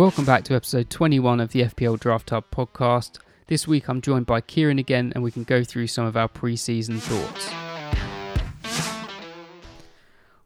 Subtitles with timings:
[0.00, 3.18] Welcome back to episode 21 of the FPL Draft Hub podcast.
[3.48, 6.26] This week I'm joined by Kieran again and we can go through some of our
[6.26, 7.50] pre season thoughts.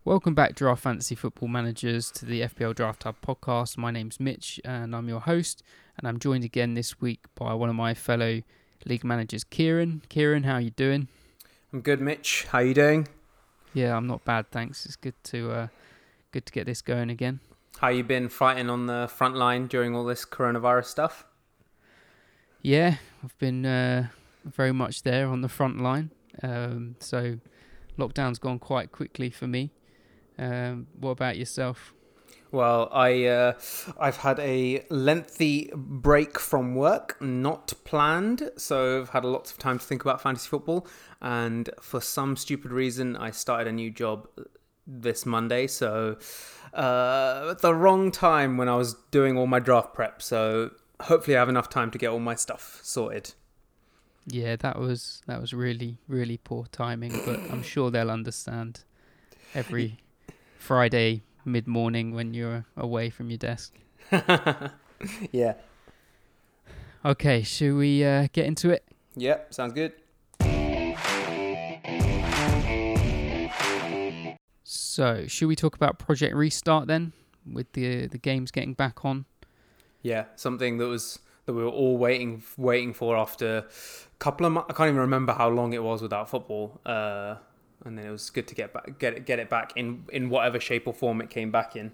[0.04, 3.78] Welcome back, Draft Fantasy Football Managers, to the FPL Draft Hub podcast.
[3.78, 5.62] My name's Mitch and I'm your host,
[5.96, 8.42] and I'm joined again this week by one of my fellow
[8.84, 10.02] league managers, Kieran.
[10.08, 11.06] Kieran, how are you doing?
[11.72, 12.48] I'm good, Mitch.
[12.50, 13.06] How are you doing?
[13.72, 14.84] Yeah, I'm not bad, thanks.
[14.84, 15.66] It's good to uh,
[16.32, 17.38] good to get this going again.
[17.78, 21.24] How you been fighting on the front line during all this coronavirus stuff?
[22.62, 24.08] Yeah, I've been uh,
[24.44, 26.10] very much there on the front line.
[26.42, 27.38] Um, so
[27.98, 29.70] lockdown's gone quite quickly for me.
[30.38, 31.92] Um, what about yourself?
[32.50, 33.54] Well, I uh,
[33.98, 39.80] I've had a lengthy break from work, not planned, so I've had lots of time
[39.80, 40.86] to think about fantasy football.
[41.20, 44.28] And for some stupid reason, I started a new job
[44.86, 46.16] this Monday, so
[46.74, 50.20] uh, at the wrong time when I was doing all my draft prep.
[50.20, 53.34] So hopefully, I have enough time to get all my stuff sorted.
[54.26, 58.84] Yeah, that was that was really really poor timing, but I'm sure they'll understand.
[59.54, 59.98] Every
[60.58, 63.74] Friday mid morning when you're away from your desk.
[65.32, 65.54] yeah.
[67.04, 68.82] Okay, should we uh, get into it?
[69.16, 69.92] Yep, sounds good.
[74.94, 77.14] So, should we talk about Project Restart then,
[77.52, 79.24] with the the games getting back on?
[80.02, 83.64] Yeah, something that was that we were all waiting waiting for after a
[84.20, 84.68] couple of months.
[84.70, 86.80] I can't even remember how long it was without football.
[86.86, 87.34] Uh,
[87.84, 90.30] and then it was good to get back get it get it back in in
[90.30, 91.90] whatever shape or form it came back in.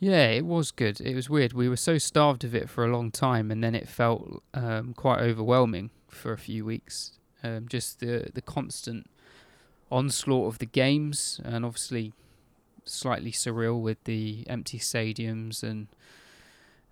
[0.00, 1.00] Yeah, it was good.
[1.00, 1.52] It was weird.
[1.52, 4.94] We were so starved of it for a long time, and then it felt um,
[4.94, 7.12] quite overwhelming for a few weeks.
[7.44, 9.08] Um, just the the constant
[9.90, 12.12] onslaught of the games, and obviously
[12.84, 15.88] slightly surreal with the empty stadiums and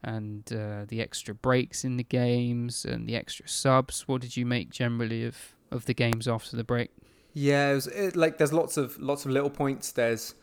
[0.03, 4.07] and uh, the extra breaks in the games and the extra subs.
[4.07, 6.91] What did you make generally of of the games after the break?
[7.35, 9.93] Yeah, it was, it, like there's lots of lots of little points.
[9.93, 10.35] There's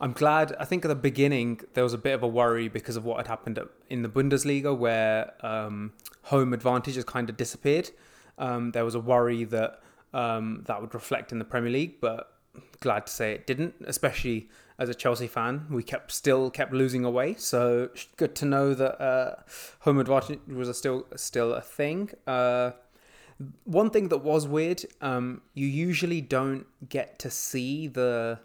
[0.00, 0.54] I'm glad.
[0.58, 3.18] I think at the beginning there was a bit of a worry because of what
[3.18, 5.92] had happened in the Bundesliga, where um,
[6.24, 7.90] home advantage has kind of disappeared.
[8.38, 9.80] Um, there was a worry that
[10.12, 12.32] um, that would reflect in the Premier League, but
[12.80, 13.74] glad to say it didn't.
[13.86, 14.48] Especially
[14.78, 17.34] as a Chelsea fan, we kept still kept losing away.
[17.38, 19.34] So good to know that uh,
[19.80, 22.10] home advantage was still still a thing.
[22.26, 22.72] Uh,
[23.64, 28.40] one thing that was weird, um, you usually don't get to see the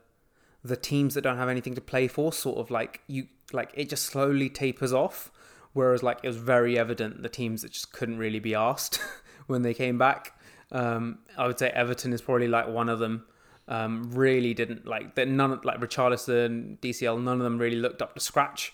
[0.64, 2.34] the teams that don't have anything to play for.
[2.34, 5.32] Sort of like you like it just slowly tapers off.
[5.74, 9.00] Whereas like it was very evident the teams that just couldn't really be asked
[9.48, 10.35] when they came back.
[10.72, 13.26] Um, I would say Everton is probably like one of them.
[13.68, 15.28] Um, really didn't like that.
[15.28, 18.74] None like Richarlison, DCL, none of them really looked up to scratch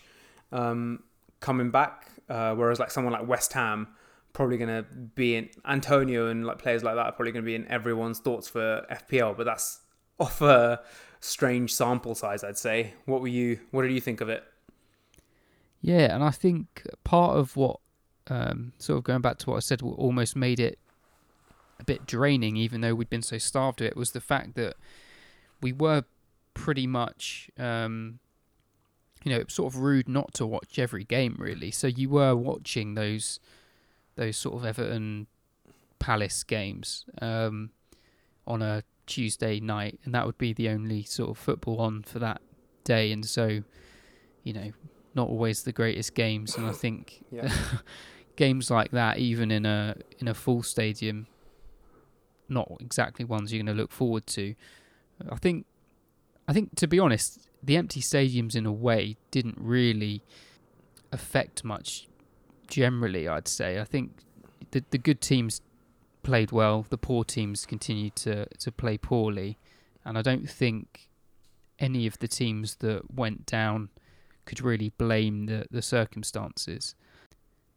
[0.52, 1.02] um,
[1.40, 2.08] coming back.
[2.28, 3.88] Uh, whereas like someone like West Ham
[4.32, 4.82] probably going to
[5.14, 8.18] be in Antonio and like players like that are probably going to be in everyone's
[8.18, 9.80] thoughts for FPL, but that's
[10.18, 10.80] off a
[11.20, 12.94] strange sample size, I'd say.
[13.06, 13.60] What were you?
[13.70, 14.44] What did you think of it?
[15.80, 17.80] Yeah, and I think part of what,
[18.28, 20.78] um, sort of going back to what I said, almost made it
[21.82, 24.76] a bit draining, even though we'd been so starved of it, was the fact that
[25.60, 26.04] we were
[26.54, 28.20] pretty much, um,
[29.24, 31.70] you know, sort of rude not to watch every game, really.
[31.70, 33.40] So you were watching those
[34.14, 35.26] those sort of Everton
[35.98, 37.70] Palace games um,
[38.46, 42.18] on a Tuesday night, and that would be the only sort of football on for
[42.18, 42.40] that
[42.84, 43.10] day.
[43.10, 43.62] And so,
[44.44, 44.70] you know,
[45.14, 46.56] not always the greatest games.
[46.56, 47.24] And I think
[48.36, 51.26] games like that, even in a in a full stadium,
[52.48, 54.54] not exactly ones you're going to look forward to.
[55.30, 55.66] I think,
[56.48, 60.22] I think to be honest, the empty stadiums in a way didn't really
[61.12, 62.08] affect much
[62.66, 63.78] generally, I'd say.
[63.80, 64.12] I think
[64.70, 65.60] the the good teams
[66.22, 66.86] played well.
[66.88, 69.58] The poor teams continued to to play poorly,
[70.04, 71.08] and I don't think
[71.78, 73.90] any of the teams that went down
[74.44, 76.94] could really blame the the circumstances.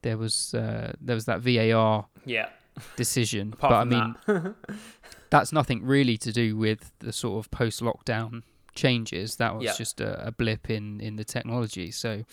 [0.01, 2.49] There was uh, there was that VAR yeah
[2.95, 4.55] decision, but I mean that.
[5.29, 8.43] that's nothing really to do with the sort of post lockdown
[8.75, 9.37] changes.
[9.37, 9.73] That was yeah.
[9.77, 11.91] just a, a blip in in the technology.
[11.91, 12.23] So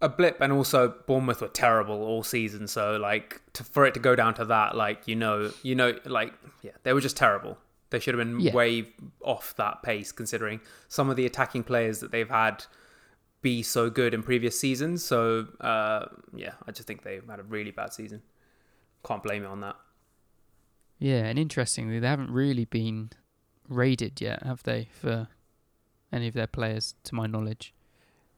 [0.00, 2.66] a blip, and also Bournemouth were terrible all season.
[2.66, 5.94] So like to, for it to go down to that, like you know, you know,
[6.04, 7.58] like yeah, they were just terrible.
[7.90, 8.52] They should have been yeah.
[8.52, 8.88] way
[9.22, 12.64] off that pace, considering some of the attacking players that they've had
[13.42, 15.04] be so good in previous seasons.
[15.04, 18.22] So uh, yeah, I just think they had a really bad season.
[19.04, 19.76] Can't blame it on that.
[20.98, 23.10] Yeah, and interestingly, they haven't really been
[23.68, 25.28] raided yet, have they, for
[26.12, 27.72] any of their players, to my knowledge?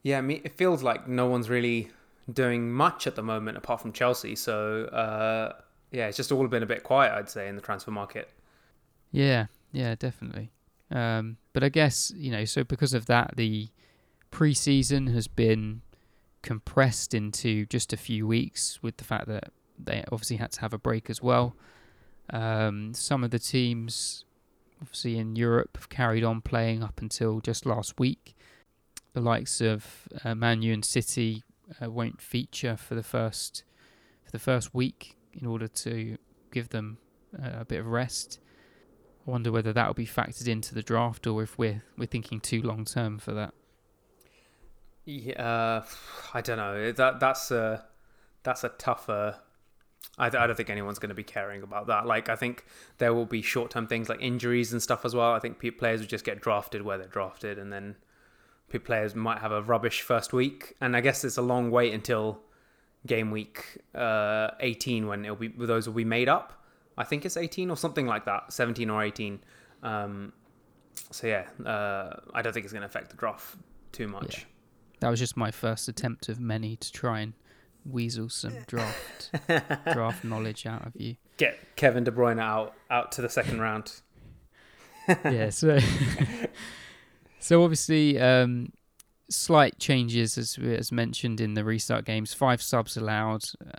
[0.02, 1.90] Yeah, I mean, it feels like no one's really
[2.32, 4.36] doing much at the moment apart from Chelsea.
[4.36, 5.54] So uh,
[5.90, 8.30] yeah, it's just all been a bit quiet, I'd say, in the transfer market.
[9.10, 10.50] Yeah, yeah, definitely.
[10.90, 13.68] Um, but I guess you know, so because of that, the
[14.30, 15.82] pre-season has been
[16.42, 19.50] compressed into just a few weeks, with the fact that
[19.86, 21.56] they obviously had to have a break as well.
[22.30, 24.24] Um, some of the teams,
[24.80, 28.34] obviously in Europe, have carried on playing up until just last week.
[29.12, 31.44] The likes of uh, Man U and City
[31.82, 33.64] uh, won't feature for the first
[34.24, 36.16] for the first week in order to
[36.50, 36.98] give them
[37.38, 38.38] uh, a bit of rest.
[39.26, 42.40] I wonder whether that will be factored into the draft or if we're we're thinking
[42.40, 43.54] too long term for that.
[45.04, 45.82] Yeah,
[46.34, 46.92] I don't know.
[46.92, 47.84] That that's a
[48.42, 49.38] that's a tougher.
[50.18, 52.06] I, I don't think anyone's going to be caring about that.
[52.06, 52.64] Like, I think
[52.98, 55.32] there will be short term things like injuries and stuff as well.
[55.32, 57.96] I think players will just get drafted where they're drafted, and then
[58.84, 60.74] players might have a rubbish first week.
[60.80, 62.40] And I guess it's a long wait until
[63.06, 66.64] game week uh, 18 when it'll be those will be made up.
[66.96, 69.40] I think it's 18 or something like that, 17 or 18.
[69.82, 70.32] Um,
[71.10, 73.56] so yeah, uh, I don't think it's going to affect the draft
[73.92, 74.38] too much.
[74.38, 74.44] Yeah.
[75.00, 77.32] That was just my first attempt of many to try and
[77.84, 79.30] weasel some draft
[79.92, 81.16] draft knowledge out of you.
[81.36, 83.92] Get Kevin De Bruyne out out to the second round.
[85.24, 85.78] yeah, so
[87.40, 88.72] so obviously um,
[89.28, 92.34] slight changes as as mentioned in the restart games.
[92.34, 93.42] Five subs allowed.
[93.60, 93.78] Uh,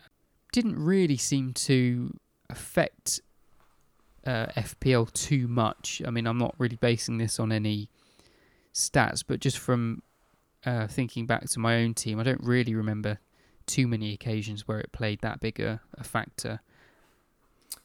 [0.51, 2.13] didn't really seem to
[2.49, 3.21] affect
[4.25, 6.01] uh, FPL too much.
[6.05, 7.89] I mean, I'm not really basing this on any
[8.73, 10.03] stats, but just from
[10.65, 13.19] uh, thinking back to my own team, I don't really remember
[13.67, 16.61] too many occasions where it played that big a, factor.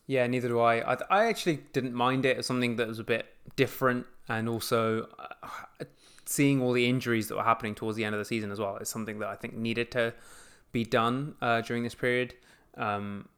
[0.07, 0.95] Yeah, neither do I.
[0.95, 0.99] I.
[1.11, 3.27] I actually didn't mind it as something that was a bit
[3.57, 5.85] different, and also uh,
[6.25, 8.77] seeing all the injuries that were happening towards the end of the season as well
[8.77, 10.15] is something that I think needed to
[10.73, 12.35] be done uh, during this period.
[12.77, 13.29] Um,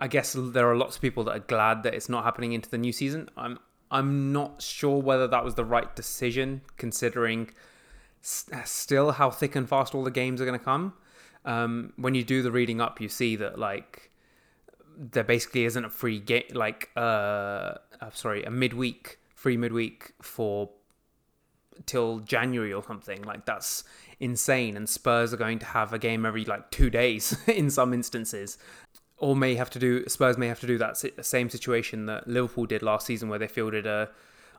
[0.00, 2.68] I guess there are lots of people that are glad that it's not happening into
[2.68, 3.28] the new season.
[3.36, 3.58] I'm
[3.90, 7.50] I'm not sure whether that was the right decision, considering
[8.20, 10.92] still how thick and fast all the games are going to come.
[11.44, 14.10] Um, when you do the reading up, you see that like
[14.98, 17.00] there basically isn't a free game, like uh,
[18.00, 20.68] uh, sorry, a midweek free midweek for
[21.86, 23.22] till January or something.
[23.22, 23.84] Like that's
[24.20, 24.76] insane.
[24.76, 28.58] And Spurs are going to have a game every like two days in some instances.
[29.16, 32.66] Or may have to do Spurs may have to do that same situation that Liverpool
[32.66, 34.10] did last season, where they fielded a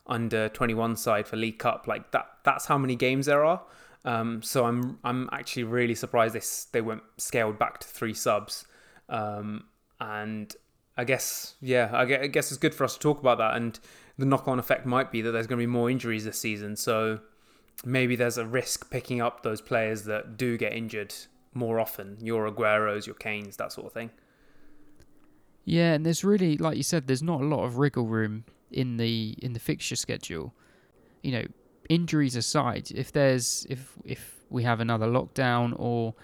[0.08, 1.88] under 21 side for League Cup.
[1.88, 2.28] Like that.
[2.44, 3.62] That's how many games there are.
[4.06, 6.42] Um, so I'm I'm actually really surprised they
[6.72, 8.66] they went scaled back to three subs.
[9.10, 9.66] Um,
[10.00, 10.56] and
[10.98, 13.56] I guess yeah, I guess it's good for us to talk about that.
[13.56, 13.80] And
[14.18, 16.75] the knock-on effect might be that there's going to be more injuries this season.
[16.75, 17.19] So
[17.86, 21.13] maybe there's a risk picking up those players that do get injured
[21.54, 22.18] more often.
[22.22, 24.12] Your Agueros, your Kanes that sort of thing.
[25.66, 28.98] Yeah, and there's really, like you said, there's not a lot of wriggle room in
[28.98, 30.54] the in the fixture schedule.
[31.22, 31.45] You know,
[31.89, 36.15] injuries aside, if there's if if we have another lockdown or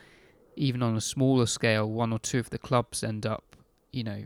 [0.56, 3.56] even on a smaller scale, one or two of the clubs end up,
[3.92, 4.26] you know,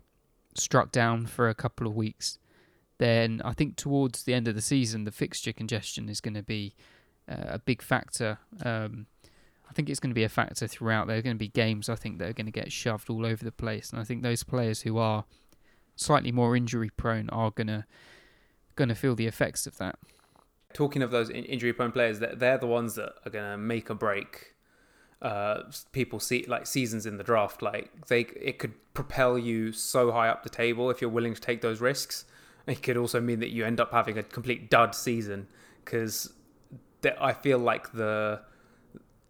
[0.54, 2.38] struck down for a couple of weeks,
[3.00, 6.44] then I think towards the end of the season, the fixture congestion is going to
[6.44, 6.76] be
[7.28, 8.38] uh, a big factor.
[8.64, 9.08] Um,
[9.70, 11.08] I think it's going to be a factor throughout.
[11.08, 13.26] There are going to be games I think that are going to get shoved all
[13.26, 15.26] over the place, and I think those players who are
[15.96, 17.86] slightly more injury prone are going to
[18.76, 19.98] going to feel the effects of that.
[20.74, 23.90] Talking of those injury prone players, that they're the ones that are going to make
[23.90, 24.54] or break
[25.22, 27.62] uh, people see like seasons in the draft.
[27.62, 31.42] Like they, it could propel you so high up the table if you're willing to
[31.42, 32.26] take those risks
[32.70, 35.48] it could also mean that you end up having a complete dud season
[35.84, 36.32] because
[37.20, 38.42] I feel like the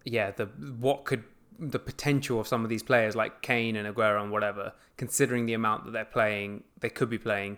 [0.03, 1.23] yeah the what could
[1.57, 5.53] the potential of some of these players like Kane and Aguero and whatever, considering the
[5.53, 7.57] amount that they're playing, they could be playing,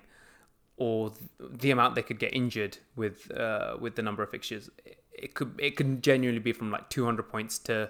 [0.81, 4.67] or the amount they could get injured with uh, with the number of fixtures,
[5.13, 7.88] it could it can genuinely be from like 200 points to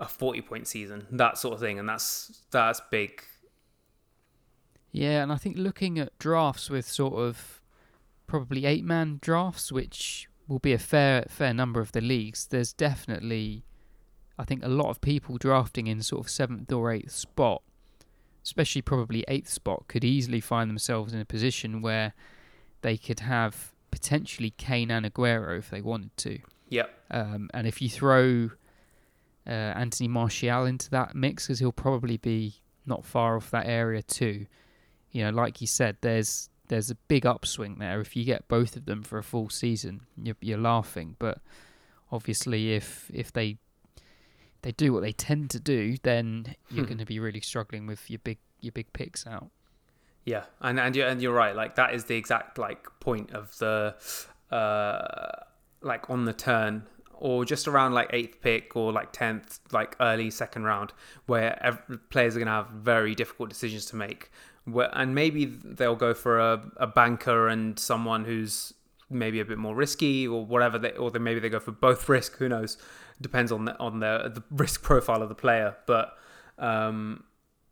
[0.00, 3.22] a 40 point season, that sort of thing, and that's that's big.
[4.90, 7.62] Yeah, and I think looking at drafts with sort of
[8.26, 12.72] probably eight man drafts, which will be a fair fair number of the leagues, there's
[12.72, 13.64] definitely
[14.36, 17.62] I think a lot of people drafting in sort of seventh or eighth spot,
[18.44, 22.14] especially probably eighth spot, could easily find themselves in a position where
[22.82, 26.38] they could have potentially Kane and Aguero if they wanted to.
[26.68, 26.90] Yep.
[27.10, 28.50] Um, and if you throw
[29.46, 34.02] uh, Anthony Martial into that mix, because he'll probably be not far off that area
[34.02, 34.46] too,
[35.10, 38.00] you know, like you said, there's there's a big upswing there.
[38.00, 41.16] If you get both of them for a full season, you're, you're laughing.
[41.18, 41.38] But
[42.10, 43.58] obviously, if if they
[44.64, 46.88] they do what they tend to do, then you're Hmm.
[46.90, 49.50] going to be really struggling with your big your big picks out.
[50.24, 51.54] Yeah, and and you're and you're right.
[51.54, 53.94] Like that is the exact like point of the
[54.50, 55.44] uh
[55.82, 60.30] like on the turn or just around like eighth pick or like tenth, like early
[60.30, 60.92] second round,
[61.26, 64.30] where ev- players are gonna have very difficult decisions to make.
[64.64, 68.72] Where and maybe they'll go for a, a banker and someone who's
[69.10, 70.78] maybe a bit more risky or whatever.
[70.78, 72.36] They, or then maybe they go for both risk.
[72.38, 72.78] Who knows?
[73.20, 76.16] Depends on the on the the risk profile of the player, but.
[76.58, 77.24] um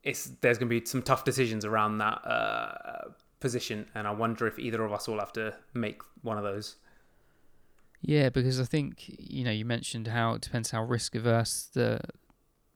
[0.03, 4.47] it's there's going to be some tough decisions around that uh, position, and I wonder
[4.47, 6.77] if either of us will have to make one of those.
[8.01, 12.01] Yeah, because I think you know you mentioned how it depends how risk averse the,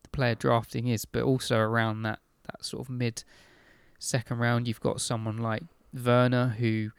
[0.03, 3.25] the player drafting is, but also around that that sort of mid
[3.99, 6.91] second round, you've got someone like Werner who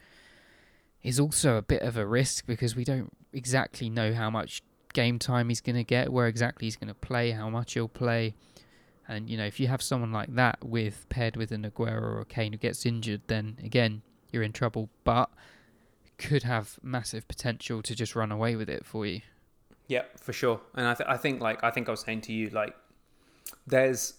[1.04, 4.62] is also a bit of a risk because we don't exactly know how much
[4.94, 7.88] game time he's going to get, where exactly he's going to play, how much he'll
[7.88, 8.36] play.
[9.08, 12.22] And you know, if you have someone like that with paired with an Aguero or
[12.22, 14.02] a Kane who gets injured, then again
[14.32, 14.90] you're in trouble.
[15.04, 15.30] But
[16.18, 19.22] could have massive potential to just run away with it for you.
[19.88, 20.60] Yeah, for sure.
[20.76, 22.76] And I, th- I think like I think I was saying to you like
[23.66, 24.16] there's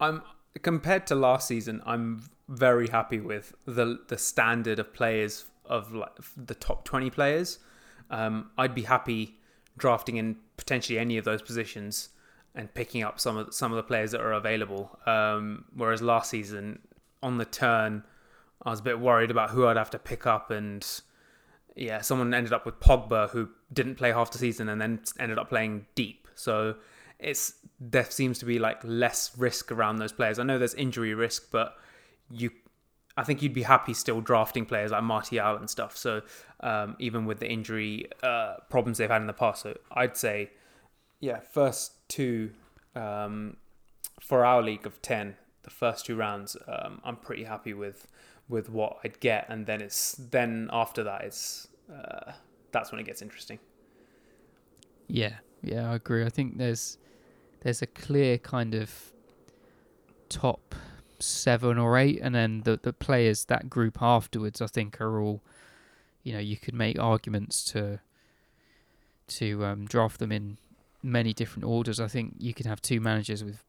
[0.00, 0.22] I'm
[0.62, 6.12] compared to last season I'm very happy with the the standard of players of like
[6.36, 7.58] the top 20 players.
[8.10, 9.38] Um, I'd be happy
[9.76, 12.10] drafting in potentially any of those positions
[12.54, 14.98] and picking up some of some of the players that are available.
[15.06, 16.80] Um, whereas last season
[17.22, 18.02] on the turn
[18.62, 20.86] I was a bit worried about who I'd have to pick up and
[21.74, 25.38] yeah, someone ended up with Pogba who didn't play half the season and then ended
[25.38, 26.26] up playing deep.
[26.34, 26.76] So
[27.18, 30.38] it's there seems to be like less risk around those players.
[30.38, 31.76] I know there's injury risk, but
[32.30, 32.50] you,
[33.16, 35.96] I think you'd be happy still drafting players like Martial and stuff.
[35.96, 36.22] So
[36.60, 40.50] um, even with the injury uh, problems they've had in the past, so I'd say,
[41.20, 42.50] yeah, first two
[42.94, 43.56] um,
[44.20, 48.06] for our league of ten, the first two rounds, um, I'm pretty happy with
[48.48, 52.32] with what I'd get, and then it's then after that it's uh,
[52.70, 53.58] that's when it gets interesting.
[55.08, 56.24] Yeah, yeah, I agree.
[56.24, 56.98] I think there's
[57.60, 59.12] there's a clear kind of
[60.28, 60.74] top
[61.22, 65.42] seven or eight, and then the the players that group afterwards, I think, are all
[66.22, 68.00] you know you could make arguments to
[69.28, 70.58] to um, draft them in
[71.02, 72.00] many different orders.
[72.00, 73.62] I think you could have two managers with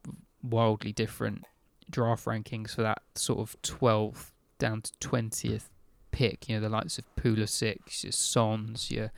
[0.44, 1.46] wildly different
[1.90, 5.70] draft rankings for that sort of 12th down to 20th
[6.12, 6.50] pick.
[6.50, 9.12] You know, the likes of Pulisic, your Sons, your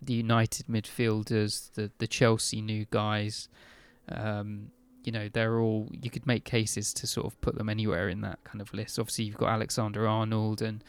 [0.00, 3.48] the United midfielders, the the Chelsea new guys.
[4.08, 4.70] Um,
[5.04, 5.88] you know, they're all.
[5.92, 8.98] You could make cases to sort of put them anywhere in that kind of list.
[8.98, 10.82] Obviously, you've got Alexander Arnold, and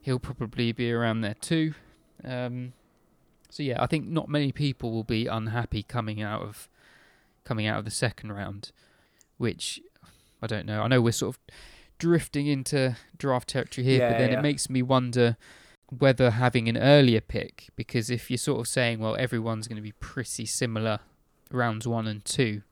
[0.00, 1.74] he'll probably be around there too.
[2.24, 2.72] Um,
[3.50, 6.68] so yeah, I think not many people will be unhappy coming out of
[7.44, 8.72] coming out of the second round,
[9.38, 9.80] which
[10.42, 10.82] I don't know.
[10.82, 11.54] I know we're sort of
[11.98, 14.38] drifting into draft territory here, Yeah, but then yeah.
[14.38, 15.36] it makes me wonder
[15.96, 19.82] whether having an earlier pick, because if you're sort of saying, well, everyone's going to
[19.82, 20.98] be pretty similar
[21.50, 22.62] rounds one and two,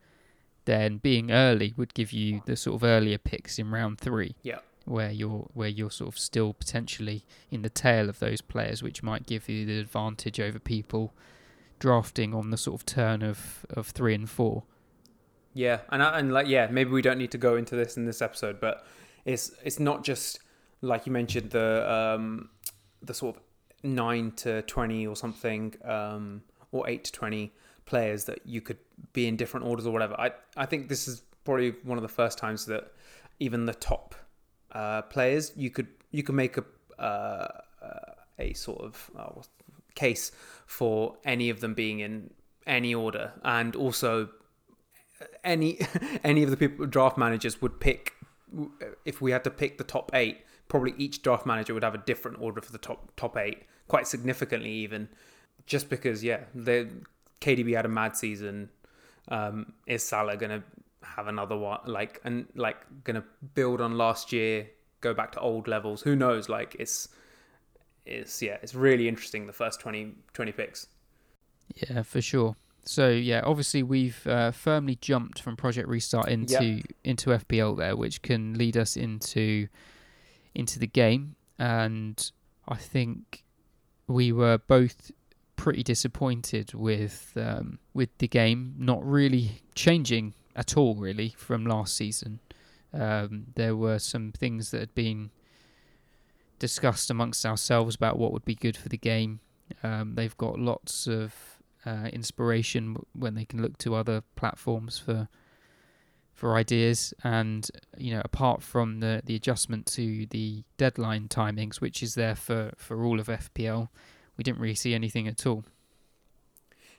[0.65, 4.35] then being early would give you the sort of earlier picks in round three.
[4.41, 4.59] Yeah.
[4.85, 9.01] Where you're where you're sort of still potentially in the tail of those players, which
[9.01, 11.13] might give you the advantage over people
[11.79, 14.63] drafting on the sort of turn of, of three and four.
[15.53, 18.05] Yeah, and I, and like yeah, maybe we don't need to go into this in
[18.05, 18.85] this episode, but
[19.23, 20.39] it's it's not just
[20.81, 22.49] like you mentioned the um
[23.01, 23.41] the sort of
[23.83, 27.53] nine to twenty or something, um or eight to twenty
[27.85, 28.77] players that you could
[29.13, 30.19] be in different orders or whatever.
[30.19, 32.91] I I think this is probably one of the first times that
[33.39, 34.15] even the top
[34.71, 36.63] uh, players you could you could make a
[37.01, 37.47] uh,
[38.39, 39.41] a sort of uh,
[39.95, 40.31] case
[40.65, 42.31] for any of them being in
[42.67, 44.29] any order, and also
[45.43, 45.79] any
[46.23, 48.13] any of the people draft managers would pick
[49.03, 51.99] if we had to pick the top eight probably each draft manager would have a
[51.99, 55.09] different order for the top top eight quite significantly even
[55.65, 56.89] just because yeah the
[57.41, 58.69] KDB had a mad season.
[59.27, 60.63] Um is Salah gonna
[61.03, 63.23] have another one like and like gonna
[63.53, 64.67] build on last year
[65.01, 66.01] go back to old levels?
[66.01, 66.49] Who knows?
[66.49, 67.09] Like it's
[68.05, 70.87] it's yeah it's really interesting the first 20 20 picks.
[71.75, 72.55] Yeah, for sure.
[72.85, 78.21] So yeah, obviously we've uh, firmly jumped from Project Restart into into FPL there, which
[78.21, 79.67] can lead us into
[80.53, 82.31] into the game, and
[82.67, 83.43] I think
[84.07, 85.11] we were both
[85.55, 91.95] pretty disappointed with um, with the game not really changing at all, really, from last
[91.95, 92.39] season.
[92.93, 95.31] Um, there were some things that had been
[96.59, 99.41] discussed amongst ourselves about what would be good for the game.
[99.83, 101.33] Um, they've got lots of
[101.85, 105.27] uh, inspiration when they can look to other platforms for
[106.33, 107.13] for ideas.
[107.23, 112.35] And you know, apart from the the adjustment to the deadline timings, which is there
[112.35, 113.89] for for all of FPL,
[114.37, 115.63] we didn't really see anything at all.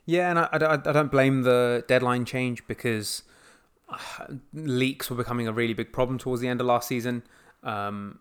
[0.04, 3.24] Yeah, and I, I, I don't blame the deadline change because
[3.88, 3.98] uh,
[4.52, 7.24] leaks were becoming a really big problem towards the end of last season.
[7.62, 8.20] Um,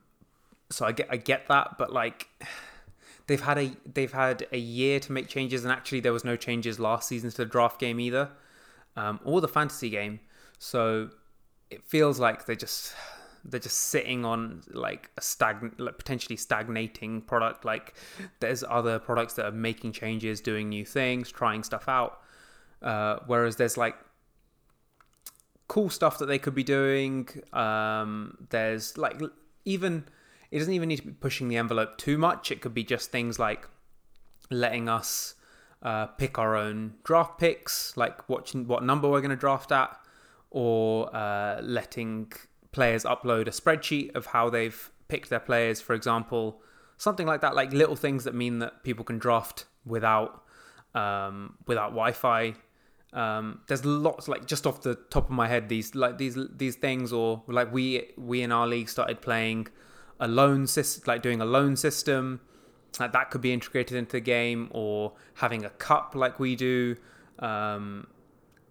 [0.71, 2.27] so I get I get that, but like
[3.27, 6.35] they've had a they've had a year to make changes, and actually there was no
[6.35, 8.29] changes last season to the draft game either,
[8.95, 10.19] um, or the fantasy game.
[10.57, 11.09] So
[11.69, 12.93] it feels like they're just
[13.47, 17.63] they're just sitting on like a stagnant, like potentially stagnating product.
[17.63, 17.93] Like
[18.39, 22.21] there's other products that are making changes, doing new things, trying stuff out.
[22.81, 23.95] Uh, whereas there's like
[25.67, 27.27] cool stuff that they could be doing.
[27.53, 29.21] Um, there's like
[29.63, 30.05] even
[30.51, 32.51] it doesn't even need to be pushing the envelope too much.
[32.51, 33.67] It could be just things like
[34.49, 35.35] letting us
[35.81, 39.97] uh, pick our own draft picks, like watching what number we're going to draft at,
[40.49, 42.31] or uh, letting
[42.75, 46.61] players upload a spreadsheet of how they've picked their players, for example,
[46.97, 47.55] something like that.
[47.55, 50.43] Like little things that mean that people can draft without
[50.93, 52.55] um, without Wi-Fi.
[53.13, 56.75] Um, there's lots like just off the top of my head these like these these
[56.75, 59.67] things or like we we in our league started playing
[60.19, 62.41] a loan system, like doing a loan system,
[62.99, 66.95] like that could be integrated into the game, or having a cup like we do.
[67.39, 68.07] Um,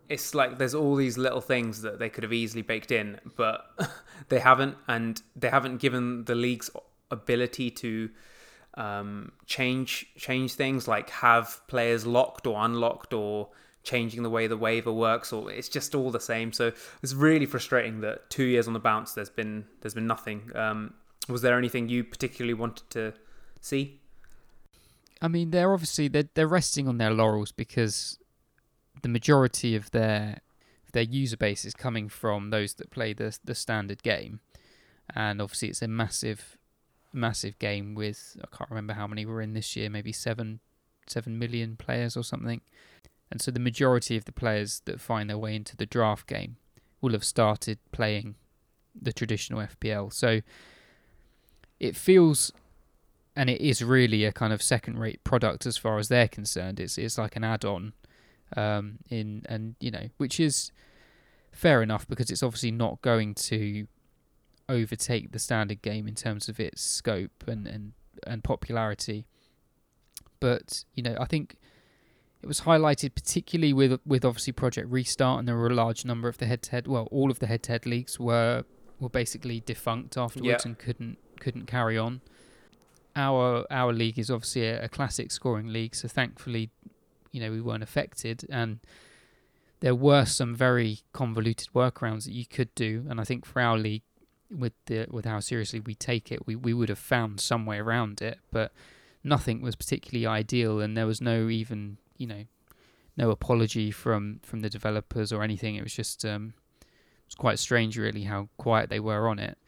[0.08, 3.66] it's like there's all these little things that they could have easily baked in, but
[4.28, 6.70] they haven't, and they haven't given the league's
[7.11, 8.11] ability to
[8.75, 13.49] um, change change things like have players locked or unlocked or
[13.84, 17.46] changing the way the waiver works or it's just all the same so it's really
[17.46, 20.94] frustrating that two years on the bounce there's been there's been nothing um,
[21.28, 23.14] was there anything you particularly wanted to
[23.61, 24.00] see?
[25.23, 28.18] I mean, they're obviously they're they're resting on their laurels because
[29.04, 30.40] the majority of their
[30.93, 34.40] their user base is coming from those that play the the standard game,
[35.14, 36.56] and obviously it's a massive
[37.12, 40.60] massive game with I can't remember how many were in this year, maybe seven
[41.06, 42.62] seven million players or something.
[43.30, 46.56] And so the majority of the players that find their way into the draft game
[47.02, 48.36] will have started playing
[49.00, 50.14] the traditional FPL.
[50.14, 50.40] So
[51.78, 52.52] it feels
[53.36, 56.80] and it is really a kind of second rate product as far as they're concerned.
[56.80, 57.93] It's it's like an add on
[58.57, 60.73] um, in and you know, which is
[61.52, 63.87] fair enough because it's obviously not going to
[64.69, 67.93] overtake the standard game in terms of its scope and, and,
[68.26, 69.26] and popularity.
[70.41, 71.57] But, you know, I think
[72.43, 76.28] it was highlighted particularly with with obviously Project Restart and there were a large number
[76.28, 78.65] of the head to head well, all of the head to head leagues were
[79.00, 82.21] were basically defunct afterwards and couldn't couldn't carry on.
[83.17, 86.71] Our our league is obviously a, a classic scoring league, so thankfully,
[87.34, 88.78] you know, we weren't affected and
[89.84, 93.76] there were some very convoluted workarounds that you could do, and I think for our
[93.76, 94.02] league,
[94.50, 97.78] with the with how seriously we take it, we, we would have found some way
[97.78, 98.38] around it.
[98.50, 98.73] But
[99.23, 102.44] nothing was particularly ideal, and there was no even you know
[103.18, 105.75] no apology from from the developers or anything.
[105.75, 109.58] It was just um, it was quite strange, really, how quiet they were on it.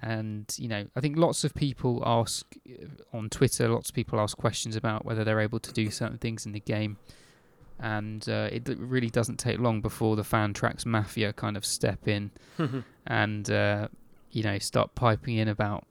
[0.00, 4.20] And you know, I think lots of people ask uh, on Twitter, lots of people
[4.20, 6.98] ask questions about whether they're able to do certain things in the game,
[7.80, 12.30] and uh, it really doesn't take long before the Fantrax mafia kind of step in
[13.06, 13.88] and uh,
[14.30, 15.84] you know start piping in about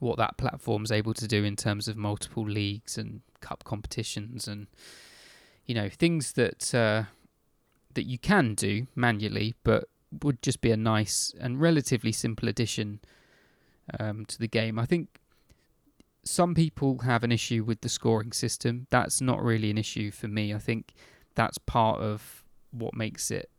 [0.00, 4.66] what that platform's able to do in terms of multiple leagues and cup competitions and
[5.66, 7.04] you know things that uh,
[7.94, 9.88] that you can do manually, but
[10.22, 13.00] would just be a nice and relatively simple addition
[13.98, 14.78] um, to the game.
[14.78, 15.20] I think
[16.24, 18.86] some people have an issue with the scoring system.
[18.90, 20.54] That's not really an issue for me.
[20.54, 20.94] I think
[21.34, 23.50] that's part of what makes it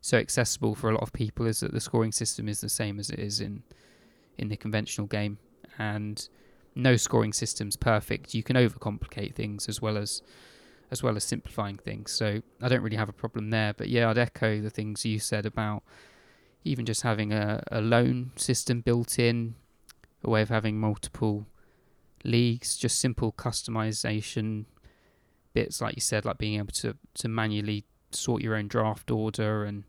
[0.00, 2.98] so accessible for a lot of people is that the scoring system is the same
[2.98, 3.62] as it is in
[4.38, 5.38] in the conventional game
[5.78, 6.28] and
[6.74, 8.32] no scoring system's perfect.
[8.32, 10.22] You can overcomplicate things as well as
[10.90, 12.10] as well as simplifying things.
[12.10, 13.72] So I don't really have a problem there.
[13.72, 15.82] But yeah, I'd echo the things you said about
[16.64, 19.54] even just having a, a loan system built in,
[20.22, 21.46] a way of having multiple
[22.24, 24.66] leagues, just simple customization
[25.54, 29.64] bits, like you said, like being able to, to manually sort your own draft order
[29.64, 29.84] and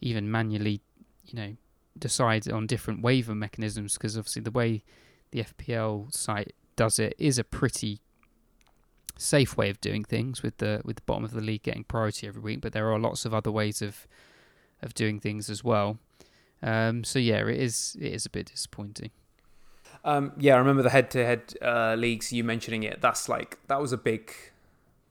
[0.00, 0.80] even manually,
[1.24, 1.56] you know,
[1.98, 4.82] decide on different waiver mechanisms because obviously the way
[5.30, 8.00] the FPL site does it is a pretty
[9.18, 12.26] safe way of doing things with the with the bottom of the league getting priority
[12.26, 14.06] every week, but there are lots of other ways of
[14.82, 15.98] of doing things as well.
[16.62, 19.10] Um, so yeah, it is it is a bit disappointing.
[20.04, 22.32] Um, yeah, I remember the head-to-head uh, leagues.
[22.32, 23.00] You mentioning it.
[23.00, 24.32] That's like that was a big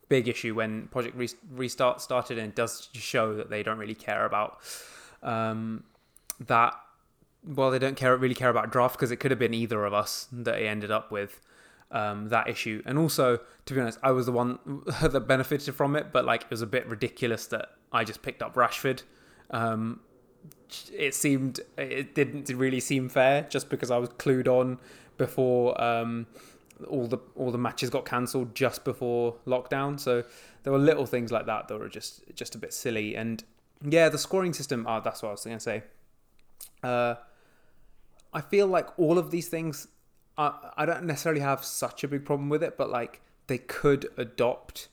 [0.08, 1.18] big issue when Project
[1.52, 4.60] Restart started, and it does show that they don't really care about
[5.24, 5.84] um,
[6.39, 6.76] that.
[7.48, 9.94] Well, they don't care really care about draft because it could have been either of
[9.94, 11.41] us that it ended up with
[11.95, 12.84] um, that issue.
[12.86, 14.60] And also, to be honest, I was the one
[15.01, 18.43] that benefited from it, but like it was a bit ridiculous that I just picked
[18.43, 19.03] up Rashford.
[19.49, 20.01] Um,
[20.93, 24.77] it seemed it didn't really seem fair just because I was clued on
[25.17, 26.27] before um,
[26.89, 29.97] all the all the matches got cancelled just before lockdown.
[29.97, 30.25] So
[30.63, 33.15] there were little things like that that were just just a bit silly.
[33.15, 33.41] And
[33.81, 34.86] yeah, the scoring system.
[34.86, 35.84] Oh, that's what I was going to say.
[36.84, 37.15] Uh,
[38.34, 39.88] I feel like all of these things.
[40.38, 44.08] I I don't necessarily have such a big problem with it, but like they could
[44.17, 44.89] adopt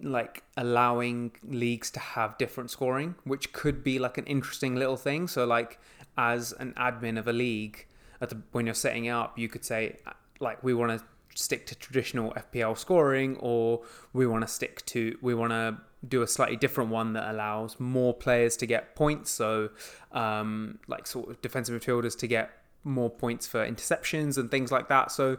[0.00, 5.26] like allowing leagues to have different scoring, which could be like an interesting little thing.
[5.28, 5.78] So like
[6.16, 7.86] as an admin of a league,
[8.20, 9.98] at the, when you're setting it up, you could say
[10.40, 15.16] like we want to stick to traditional FPL scoring, or we want to stick to
[15.20, 19.30] we want to do a slightly different one that allows more players to get points.
[19.30, 19.70] So
[20.12, 22.50] um, like sort of defensive midfielders to get
[22.88, 25.10] more points for interceptions and things like that.
[25.12, 25.38] So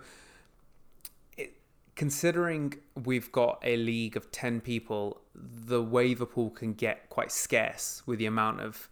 [1.96, 8.02] considering we've got a league of 10 people, the waiver pool can get quite scarce
[8.06, 8.90] with the amount of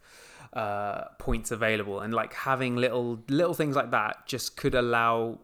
[0.52, 2.00] uh, points available.
[2.00, 5.38] And like having little little things like that just could allow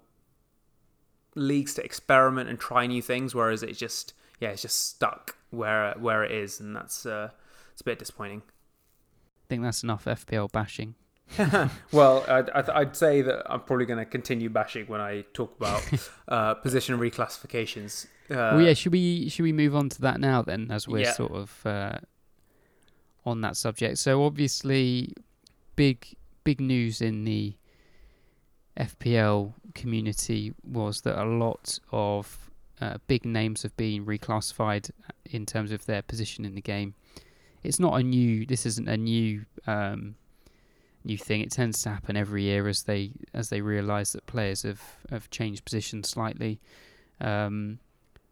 [1.35, 5.95] leagues to experiment and try new things, whereas it's just yeah, it's just stuck where
[5.99, 7.31] where it is, and that's uh,
[7.73, 8.43] it's a bit disappointing.
[8.47, 10.95] I think that's enough FPL bashing.
[11.93, 15.83] well, I'd, I'd, say that I'm probably going to continue bashing when I talk about
[16.29, 18.07] uh, position reclassifications.
[18.31, 21.03] Uh, well, yeah, should we should we move on to that now then, as we're
[21.03, 21.13] yeah.
[21.13, 21.99] sort of uh,
[23.25, 23.99] on that subject?
[23.99, 25.13] So obviously,
[25.77, 27.57] big big news in the
[28.79, 34.91] FPL community was that a lot of uh, big names have been reclassified
[35.25, 36.95] in terms of their position in the game.
[37.63, 38.47] It's not a new.
[38.47, 39.47] This isn't a new.
[39.67, 40.17] Um,
[41.05, 41.41] new thing.
[41.41, 45.31] It tends to happen every year as they as they realise that players have, have
[45.31, 46.61] changed positions slightly.
[47.21, 47.79] Um,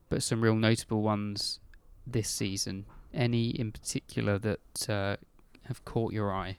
[0.08, 1.60] but some real notable ones
[2.06, 2.86] this season.
[3.14, 5.16] Any in particular that uh,
[5.64, 6.58] have caught your eye?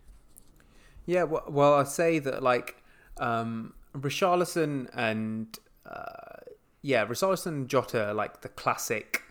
[1.06, 2.82] Yeah, well, well I'd say that like
[3.18, 6.42] um, Richarlison and uh,
[6.82, 9.22] yeah, Richarlison and Jota like the classic.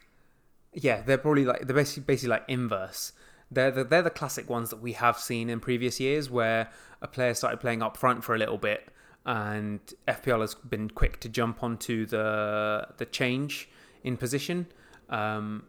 [0.74, 3.12] Yeah, they're probably like they're basically basically like inverse
[3.52, 7.08] they're the, they're the classic ones that we have seen in previous years where a
[7.08, 8.88] player started playing up front for a little bit
[9.24, 13.68] and FPL has been quick to jump onto the the change
[14.02, 14.66] in position.
[15.08, 15.64] Um,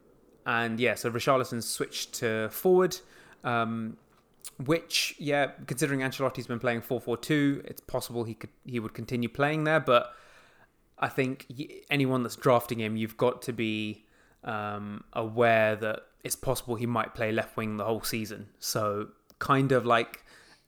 [0.45, 2.97] and yeah, so Richarlison switched to forward,
[3.43, 3.97] um,
[4.65, 9.65] which yeah, considering Ancelotti's been playing 4-4-2, it's possible he could he would continue playing
[9.65, 9.79] there.
[9.79, 10.13] But
[10.97, 11.45] I think
[11.89, 14.05] anyone that's drafting him, you've got to be
[14.43, 18.49] um, aware that it's possible he might play left wing the whole season.
[18.59, 19.09] So
[19.39, 20.23] kind of like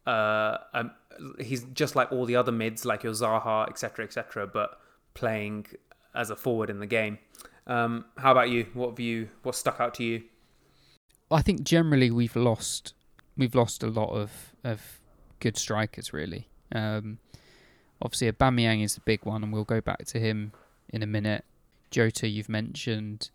[0.06, 0.92] uh, um,
[1.40, 4.80] he's just like all the other mids, like your Zaha, etc., etc., but
[5.14, 5.66] playing
[6.14, 7.18] as a forward in the game.
[7.68, 8.68] Um, how about you?
[8.74, 9.30] What have you?
[9.44, 10.24] What stuck out to you?
[11.32, 12.94] I think generally we've lost
[13.36, 15.00] we've lost a lot of of
[15.40, 16.14] good strikers.
[16.14, 17.18] Really, um,
[18.02, 20.52] obviously Aubameyang is the big one, and we'll go back to him
[20.90, 21.44] in a minute.
[21.90, 23.30] Jota, you've mentioned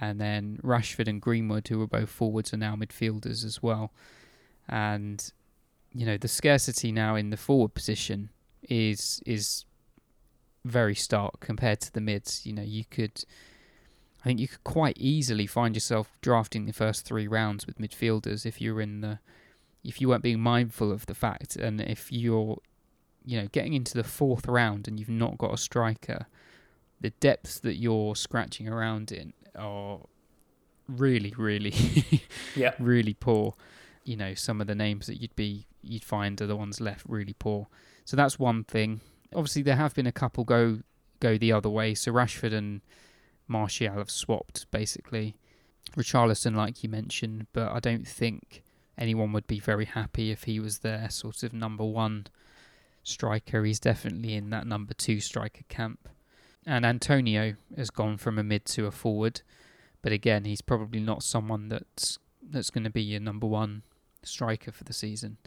[0.00, 3.92] and then Rashford and Greenwood, who were both forwards, are now midfielders as well.
[4.68, 5.32] And
[5.92, 8.30] you know the scarcity now in the forward position
[8.68, 9.64] is is
[10.64, 12.44] very stark compared to the mids.
[12.44, 13.22] You know you could,
[14.22, 18.44] I think you could quite easily find yourself drafting the first three rounds with midfielders
[18.44, 19.18] if you're in the,
[19.84, 22.58] if you weren't being mindful of the fact, and if you're,
[23.24, 26.26] you know, getting into the fourth round and you've not got a striker,
[27.00, 30.00] the depth that you're scratching around in are
[30.88, 31.74] really, really,
[32.56, 33.54] yeah, really poor.
[34.04, 37.04] You know, some of the names that you'd be you'd find are the ones left
[37.08, 37.68] really poor.
[38.04, 39.00] So that's one thing.
[39.34, 40.80] Obviously, there have been a couple go
[41.20, 41.94] go the other way.
[41.94, 42.80] So Rashford and
[43.48, 45.36] Martial have swapped basically.
[45.96, 48.64] Richarlison, like you mentioned, but I don't think
[48.98, 52.26] anyone would be very happy if he was their sort of number one
[53.02, 53.64] striker.
[53.64, 56.08] He's definitely in that number two striker camp.
[56.66, 59.42] And Antonio has gone from a mid to a forward,
[60.02, 63.82] but again, he's probably not someone that's that's going to be your number one
[64.22, 65.38] striker for the season.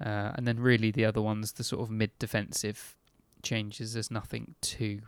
[0.00, 2.96] Uh, and then really the other ones, the sort of mid defensive
[3.42, 3.94] changes.
[3.94, 5.00] There's nothing too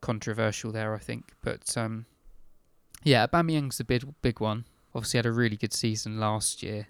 [0.00, 1.32] controversial there, I think.
[1.42, 2.06] But um,
[3.04, 4.64] yeah, Aubameyang's the big big one.
[4.94, 6.88] Obviously, had a really good season last year,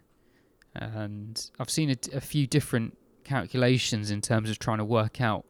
[0.74, 5.44] and I've seen a, a few different calculations in terms of trying to work out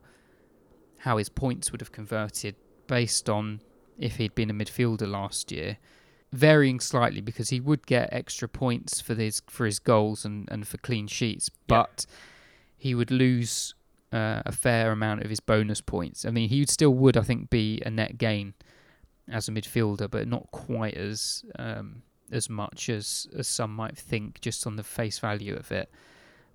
[0.98, 2.56] how his points would have converted
[2.86, 3.60] based on
[3.98, 5.78] if he'd been a midfielder last year,
[6.32, 10.66] varying slightly because he would get extra points for his for his goals and, and
[10.66, 12.06] for clean sheets, but
[12.76, 13.74] he would lose
[14.12, 16.24] uh, a fair amount of his bonus points.
[16.24, 18.54] I mean, he still would, I think, be a net gain
[19.28, 24.40] as a midfielder, but not quite as um, as much as as some might think,
[24.40, 25.90] just on the face value of it.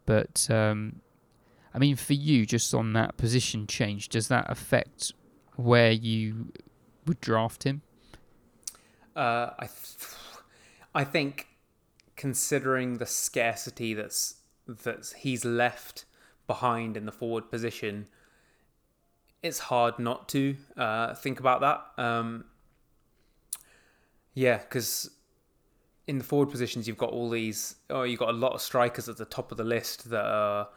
[0.06, 1.02] But um,
[1.74, 5.14] I mean, for you, just on that position change, does that affect
[5.56, 6.52] where you
[7.06, 7.82] would draft him?
[9.16, 10.16] Uh, I, th-
[10.94, 11.48] I think,
[12.16, 16.06] considering the scarcity that's that he's left
[16.48, 18.08] behind in the forward position,
[19.42, 22.04] it's hard not to uh, think about that.
[22.04, 22.46] Um,
[24.34, 25.10] yeah, because
[26.08, 27.76] in the forward positions, you've got all these.
[27.90, 30.70] Oh, you've got a lot of strikers at the top of the list that are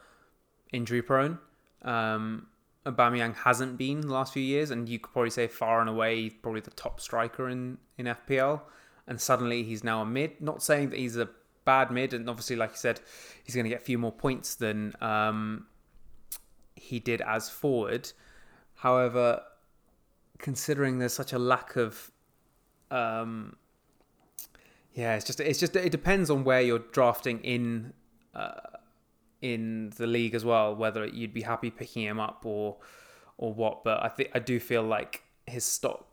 [0.71, 1.39] injury prone.
[1.81, 2.47] Um,
[2.85, 6.29] Aubameyang hasn't been the last few years, and you could probably say far and away
[6.29, 8.61] probably the top striker in in FPL.
[9.07, 10.41] And suddenly he's now a mid.
[10.41, 11.29] Not saying that he's a
[11.65, 13.01] bad mid, and obviously, like you said,
[13.43, 15.67] he's going to get a few more points than um,
[16.75, 18.11] he did as forward.
[18.75, 19.41] However,
[20.37, 22.11] considering there's such a lack of
[22.91, 23.55] um,
[24.93, 27.93] yeah, it's just it's just it depends on where you're drafting in
[28.33, 28.51] uh,
[29.41, 32.77] in the league as well, whether you'd be happy picking him up or
[33.37, 33.83] or what.
[33.83, 36.05] But I think I do feel like his stock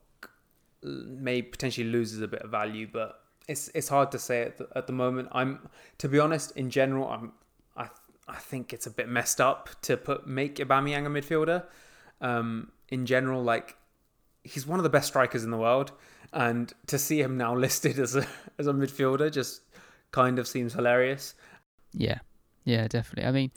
[0.83, 4.69] may potentially loses a bit of value, but it's it's hard to say at the,
[4.77, 5.29] at the moment.
[5.33, 7.33] I'm to be honest, in general, I'm
[7.77, 7.89] I
[8.29, 11.65] I think it's a bit messed up to put make Aubameyang a midfielder.
[12.21, 13.77] Um, in general, like
[14.45, 15.93] he's one of the best strikers in the world,
[16.33, 18.27] and to see him now listed as a
[18.59, 19.63] as a midfielder just
[20.11, 21.35] kind of seems hilarious.
[21.93, 22.19] Yeah,
[22.65, 23.29] yeah, definitely.
[23.29, 23.51] I mean,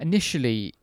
[0.00, 0.74] initially,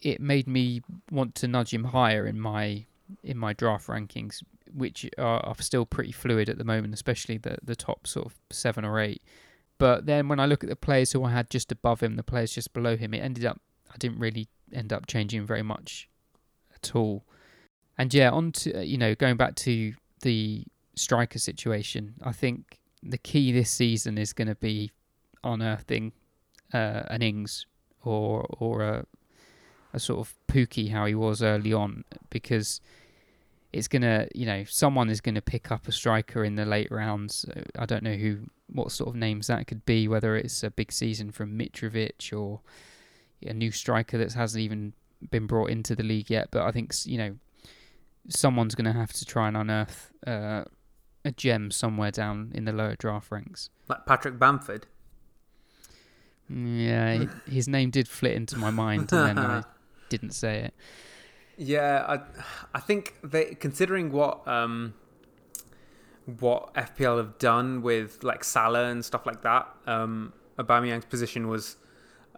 [0.00, 2.84] it made me want to nudge him higher in my
[3.24, 4.42] in my draft rankings,
[4.72, 8.34] which are, are still pretty fluid at the moment, especially the the top sort of
[8.50, 9.22] seven or eight.
[9.78, 12.24] But then when I look at the players who I had just above him, the
[12.24, 13.60] players just below him, it ended up
[13.92, 16.08] I didn't really end up changing very much
[16.74, 17.24] at all.
[17.96, 20.64] And yeah, on to uh, you know going back to the
[20.96, 24.90] striker situation, I think the key this season is going to be
[25.44, 26.12] unearthing
[26.72, 27.66] uh, an Ings
[28.04, 29.06] or or a
[29.92, 32.80] a sort of Pukki how he was early on because
[33.72, 37.46] it's gonna you know someone is gonna pick up a striker in the late rounds.
[37.78, 38.38] I don't know who
[38.72, 42.60] what sort of names that could be, whether it's a big season from Mitrovic or
[43.46, 44.92] a new striker that hasn't even
[45.30, 46.48] been brought into the league yet.
[46.50, 47.36] But I think you know
[48.28, 50.64] someone's to have to try and unearth uh,
[51.24, 53.70] a gem somewhere down in the lower draft ranks.
[53.88, 54.86] Like Patrick Bamford.
[56.48, 59.64] Yeah, his name did flit into my mind, and then I
[60.08, 60.74] didn't say it.
[61.56, 62.20] Yeah, I,
[62.76, 64.94] I think they considering what um,
[66.38, 69.68] what FPL have done with like Salah and stuff like that.
[69.86, 71.76] Um, Aubameyang's position was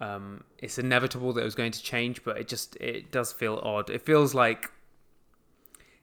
[0.00, 3.60] um, it's inevitable that it was going to change, but it just it does feel
[3.62, 3.90] odd.
[3.90, 4.70] It feels like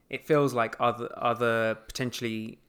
[0.10, 2.60] it feels like other other potentially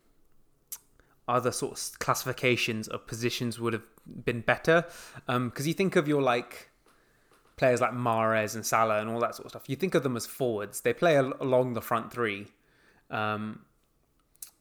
[1.29, 3.87] other sort of classifications of positions would have
[4.25, 4.85] been better.
[5.27, 6.71] Because um, you think of your like
[7.57, 9.69] players like Mahrez and Salah and all that sort of stuff.
[9.69, 10.81] You think of them as forwards.
[10.81, 12.47] They play al- along the front three.
[13.11, 13.61] Um,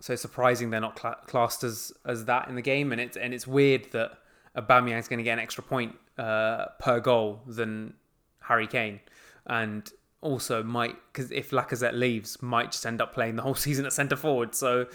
[0.02, 2.92] so it's surprising they're not cl- classed as as that in the game.
[2.92, 4.18] And it's and it's weird that
[4.56, 7.94] is going to get an extra point uh, per goal than
[8.42, 9.00] Harry Kane.
[9.46, 9.90] And
[10.22, 13.94] also might because if Lacazette leaves, might just end up playing the whole season at
[13.94, 14.56] centre forward.
[14.56, 14.88] So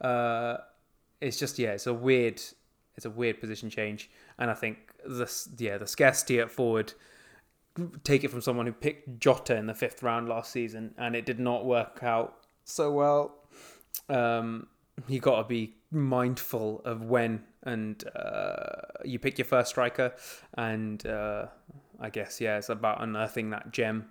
[0.00, 0.56] uh,
[1.20, 2.40] it's just yeah, it's a weird,
[2.96, 6.92] it's a weird position change, and I think this yeah the scarcity at forward.
[8.02, 11.24] Take it from someone who picked Jota in the fifth round last season, and it
[11.24, 13.36] did not work out so well.
[14.08, 14.66] Um,
[15.08, 18.64] you got to be mindful of when and uh,
[19.04, 20.12] you pick your first striker,
[20.54, 21.46] and uh,
[22.00, 24.08] I guess yeah, it's about unearthing that gem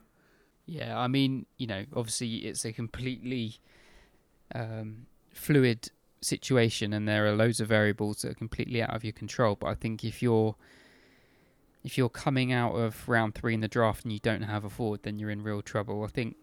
[0.69, 3.55] yeah, I mean, you know, obviously it's a completely
[4.53, 5.89] um, fluid
[6.21, 9.55] situation, and there are loads of variables that are completely out of your control.
[9.55, 10.55] But I think if you're
[11.83, 14.69] if you're coming out of round three in the draft and you don't have a
[14.69, 16.03] forward, then you're in real trouble.
[16.03, 16.35] I think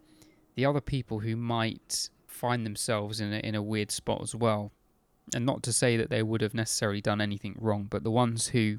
[0.55, 4.73] the other people who might find themselves in a, in a weird spot as well,
[5.35, 8.49] and not to say that they would have necessarily done anything wrong, but the ones
[8.49, 8.79] who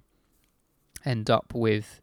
[1.05, 2.01] end up with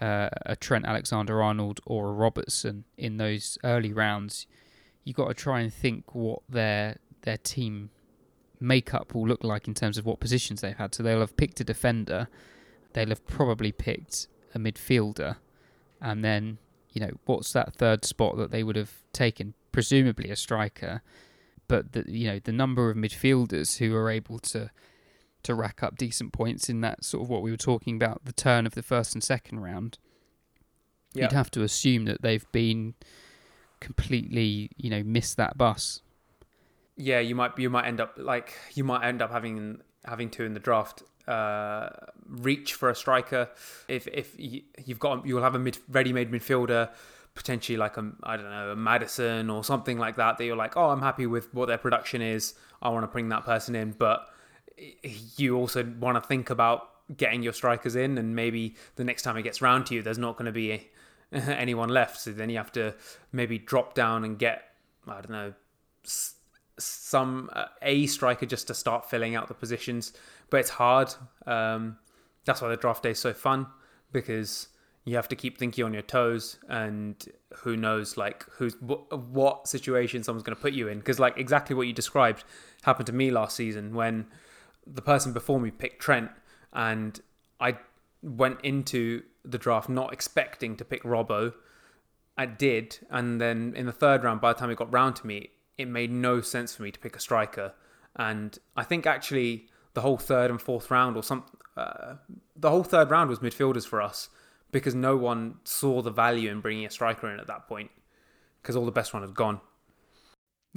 [0.00, 4.46] uh, a Trent Alexander Arnold or a Robertson in those early rounds,
[5.04, 7.90] you've got to try and think what their their team
[8.60, 10.94] makeup will look like in terms of what positions they've had.
[10.94, 12.28] So they'll have picked a defender,
[12.92, 15.36] they'll have probably picked a midfielder,
[16.00, 16.58] and then
[16.92, 19.54] you know what's that third spot that they would have taken?
[19.76, 21.02] presumably a striker,
[21.68, 24.70] but the you know the number of midfielders who are able to
[25.42, 28.32] to rack up decent points in that sort of what we were talking about the
[28.32, 29.98] turn of the first and second round.
[31.12, 31.24] Yeah.
[31.24, 32.94] You'd have to assume that they've been
[33.80, 36.00] completely, you know, missed that bus.
[36.96, 40.44] Yeah, you might you might end up like you might end up having having to
[40.44, 41.90] in the draft uh,
[42.26, 43.48] reach for a striker.
[43.88, 46.90] If if you, you've got you'll have a mid, ready-made midfielder
[47.34, 50.76] potentially like a I don't know a Maddison or something like that that you're like
[50.76, 52.54] oh I'm happy with what their production is.
[52.80, 53.92] I want to bring that person in.
[53.92, 54.28] But
[55.36, 59.36] you also want to think about getting your strikers in and maybe the next time
[59.36, 60.88] it gets round to you there's not going to be
[61.32, 62.20] anyone left.
[62.20, 62.94] So then you have to
[63.32, 64.62] maybe drop down and get
[65.06, 65.54] I don't know
[66.78, 70.12] some uh, a striker just to start filling out the positions
[70.50, 71.14] but it's hard.
[71.46, 71.98] Um,
[72.44, 73.66] that's why the draft day is so fun
[74.12, 74.68] because
[75.04, 79.68] you have to keep thinking on your toes and who knows like who's what, what
[79.68, 80.98] situation someone's going to put you in.
[80.98, 82.44] Because like exactly what you described
[82.82, 84.26] happened to me last season when
[84.86, 86.30] the person before me picked Trent
[86.72, 87.20] and
[87.60, 87.76] I
[88.22, 91.54] went into the draft not expecting to pick Robbo.
[92.38, 95.26] I did and then in the third round by the time it got round to
[95.26, 97.72] me it made no sense for me to pick a striker
[98.16, 101.44] and I think actually the whole third and fourth round or some
[101.76, 102.14] uh,
[102.54, 104.28] the whole third round was midfielders for us
[104.72, 107.90] because no one saw the value in bringing a striker in at that point
[108.60, 109.60] because all the best one had gone.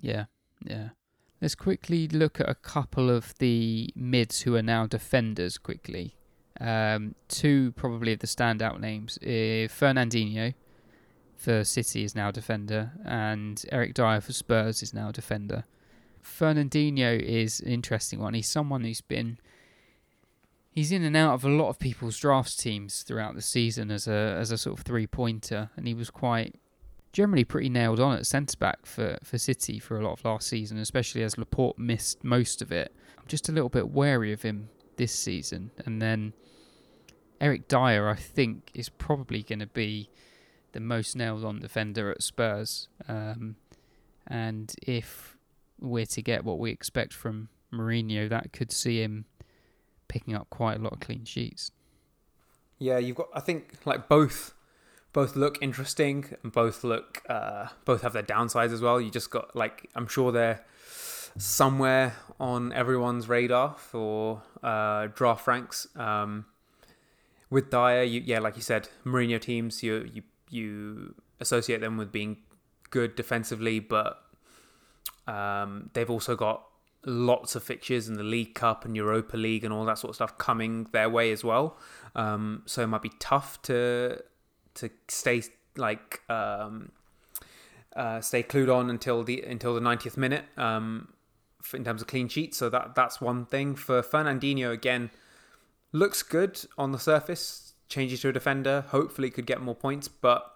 [0.02, 0.26] Yeah,
[0.64, 0.90] yeah.
[1.42, 6.16] Let's quickly look at a couple of the mids who are now defenders quickly.
[6.60, 9.18] Um, two probably of the standout names.
[9.22, 10.54] Uh, Fernandinho
[11.39, 15.63] for City is now defender, and Eric Dier for Spurs is now defender.
[16.21, 18.34] Fernandinho is an interesting one.
[18.34, 19.39] He's someone who's been
[20.71, 24.08] he's in and out of a lot of people's drafts teams throughout the season as
[24.08, 26.56] a as a sort of three pointer, and he was quite
[27.13, 30.47] generally pretty nailed on at centre back for, for City for a lot of last
[30.47, 32.93] season, especially as Laporte missed most of it.
[33.17, 35.71] I'm just a little bit wary of him this season.
[35.86, 36.34] And then
[37.41, 40.10] Eric Dier, I think, is probably going to be
[40.74, 42.88] the most nailed on defender at Spurs.
[43.08, 43.56] Um,
[44.28, 45.38] and if
[45.80, 49.26] we're to get what we expect from Mourinho, that could see him
[50.08, 51.72] picking up quite a lot of clean sheets.
[52.78, 53.28] Yeah, you've got.
[53.34, 54.54] I think like both,
[55.12, 57.22] both look interesting and both look.
[57.30, 59.02] Uh, both have their downsides as well.
[59.02, 60.66] You just got like I'm sure they're
[61.38, 65.88] somewhere on everyone's radar for uh, draft ranks.
[65.96, 66.46] Um,
[67.50, 72.12] with Dier, you, yeah, like you said, Mourinho teams, you you you associate them with
[72.12, 72.38] being
[72.90, 74.22] good defensively, but
[75.28, 76.64] um, they've also got
[77.06, 80.16] lots of fixtures in the League Cup and Europa League and all that sort of
[80.16, 81.78] stuff coming their way as well.
[82.16, 84.22] Um, so it might be tough to
[84.76, 85.44] to stay
[85.76, 86.92] like um,
[87.96, 91.10] uh, stay clued on until the until the 90th minute um,
[91.74, 92.58] in terms of clean sheets.
[92.58, 95.12] So that that's one thing for Fernandinho again.
[95.92, 97.69] Looks good on the surface.
[97.89, 98.86] Changes to a defender.
[98.89, 100.08] Hopefully, could get more points.
[100.08, 100.49] But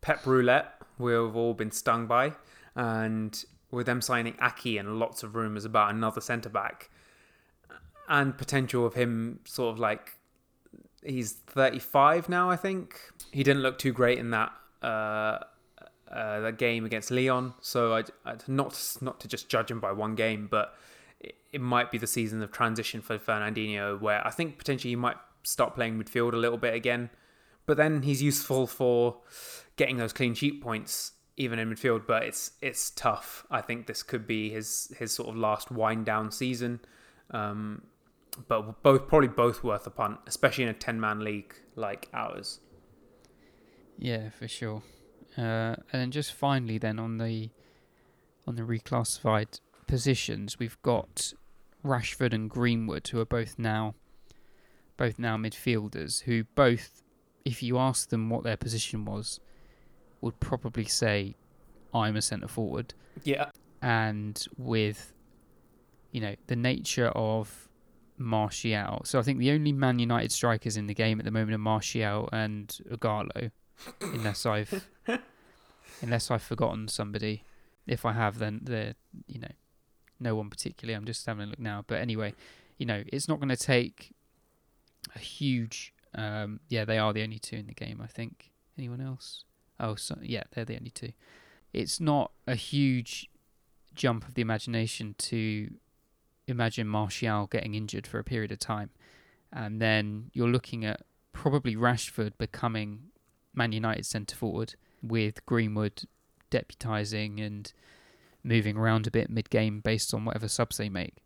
[0.00, 2.32] Pep Roulette, we've all been stung by,
[2.74, 6.90] and with them signing Aké and lots of rumours about another centre back,
[8.08, 10.16] and potential of him sort of like
[11.04, 12.50] he's 35 now.
[12.50, 13.00] I think
[13.32, 15.38] he didn't look too great in that uh,
[16.10, 17.54] uh, that game against Lyon.
[17.60, 20.74] So I, I not not to just judge him by one game, but
[21.20, 24.96] it, it might be the season of transition for Fernandinho, where I think potentially he
[24.96, 27.10] might start playing midfield a little bit again.
[27.66, 29.18] But then he's useful for
[29.76, 32.06] getting those clean sheet points even in midfield.
[32.06, 33.46] But it's it's tough.
[33.50, 36.80] I think this could be his his sort of last wind down season.
[37.30, 37.82] Um,
[38.48, 42.60] but both probably both worth a punt, especially in a ten man league like ours.
[43.98, 44.82] Yeah, for sure.
[45.36, 47.50] Uh, and then just finally, then on the
[48.46, 51.32] on the reclassified positions, we've got
[51.84, 53.94] Rashford and Greenwood, who are both now
[54.96, 57.02] both now midfielders, who both,
[57.44, 59.40] if you ask them what their position was,
[60.20, 61.36] would probably say,
[61.94, 62.94] "I'm a centre forward."
[63.24, 63.50] Yeah.
[63.82, 65.12] And with,
[66.12, 67.68] you know, the nature of
[68.18, 71.54] Martial, so I think the only Man United strikers in the game at the moment
[71.54, 73.50] are Martial and Ighalo,
[74.00, 74.88] unless I've
[76.02, 77.44] unless I've forgotten somebody.
[77.86, 78.94] If I have, then they're
[79.26, 79.52] you know,
[80.18, 80.96] no one particularly.
[80.96, 81.84] I'm just having a look now.
[81.86, 82.34] But anyway,
[82.78, 84.12] you know, it's not going to take
[85.14, 85.92] a huge.
[86.14, 88.00] Um, yeah, they are the only two in the game.
[88.02, 88.50] I think.
[88.78, 89.44] Anyone else?
[89.80, 91.12] Oh, so, yeah, they're the only two.
[91.72, 93.28] It's not a huge
[93.94, 95.70] jump of the imagination to
[96.46, 98.90] imagine Martial getting injured for a period of time,
[99.52, 101.02] and then you're looking at
[101.32, 103.04] probably Rashford becoming
[103.54, 106.02] Man United centre forward with Greenwood
[106.50, 107.72] deputizing and
[108.44, 111.24] moving around a bit mid game based on whatever subs they make.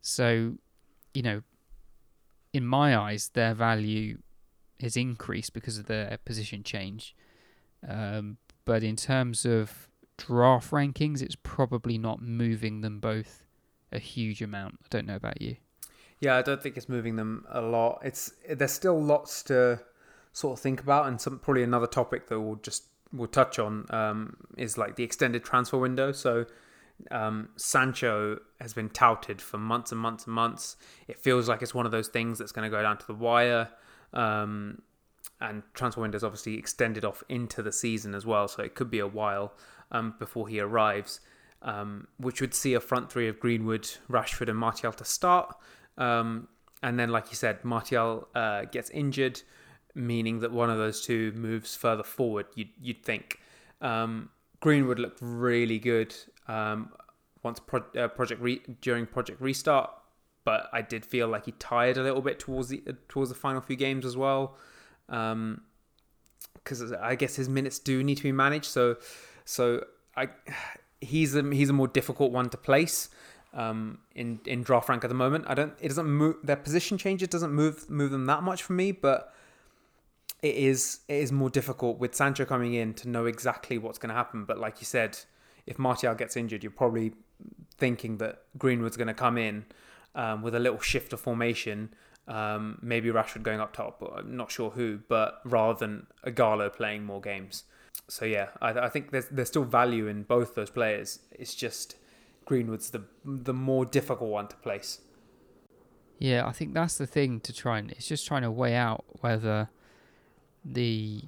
[0.00, 0.54] So,
[1.12, 1.42] you know,
[2.52, 4.18] in my eyes, their value
[4.80, 7.14] has increased because of their position change.
[7.86, 13.44] Um, but in terms of draft rankings, it's probably not moving them both
[13.92, 14.78] a huge amount.
[14.84, 15.56] I don't know about you.
[16.20, 18.00] Yeah, I don't think it's moving them a lot.
[18.04, 19.80] It's there's still lots to
[20.32, 23.86] sort of think about, and some probably another topic that we'll just we'll touch on
[23.90, 26.12] um, is like the extended transfer window.
[26.12, 26.44] So
[27.10, 30.76] um, Sancho has been touted for months and months and months.
[31.08, 33.14] It feels like it's one of those things that's going to go down to the
[33.14, 33.68] wire.
[34.12, 34.82] Um,
[35.40, 38.90] and transfer window is obviously extended off into the season as well, so it could
[38.90, 39.54] be a while
[39.90, 41.20] um, before he arrives,
[41.62, 45.56] um, which would see a front three of Greenwood, Rashford, and Martial to start.
[45.96, 46.48] Um,
[46.82, 49.40] and then, like you said, Martial uh, gets injured,
[49.94, 52.46] meaning that one of those two moves further forward.
[52.54, 53.40] You'd, you'd think.
[53.80, 54.30] Um,
[54.60, 56.14] Greenwood looked really good
[56.50, 56.90] um,
[57.42, 59.90] once pro- uh, project re- during Project Restart,
[60.44, 63.36] but I did feel like he tired a little bit towards the uh, towards the
[63.36, 64.56] final few games as well.
[65.06, 68.96] Because um, I guess his minutes do need to be managed, so
[69.44, 69.84] so
[70.16, 70.28] I
[71.00, 73.08] he's a he's a more difficult one to place
[73.54, 75.44] um, in in draft rank at the moment.
[75.48, 78.72] I don't it doesn't move their position changes doesn't move move them that much for
[78.72, 79.32] me, but
[80.42, 84.10] it is it is more difficult with Sancho coming in to know exactly what's going
[84.10, 84.44] to happen.
[84.44, 85.18] But like you said,
[85.66, 87.12] if Martial gets injured, you're probably
[87.76, 89.64] thinking that Greenwood's going to come in
[90.14, 91.94] um, with a little shift of formation.
[92.28, 96.72] Um, maybe Rashford going up top, but I'm not sure who, but rather than Ighalo
[96.72, 97.64] playing more games.
[98.08, 101.20] So yeah, I, I think there's there's still value in both those players.
[101.32, 101.96] It's just
[102.44, 105.00] Greenwood's the the more difficult one to place.
[106.18, 109.04] Yeah, I think that's the thing to try and it's just trying to weigh out
[109.20, 109.70] whether
[110.64, 111.22] the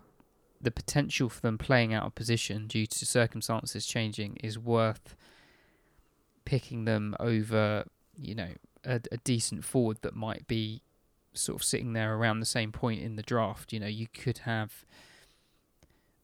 [0.63, 5.17] the potential for them playing out of position due to circumstances changing is worth
[6.45, 7.85] picking them over,
[8.17, 8.51] you know,
[8.85, 10.83] a, a, decent forward that might be
[11.35, 13.73] sort of sitting there around the same point in the draft.
[13.73, 14.85] You know, you could have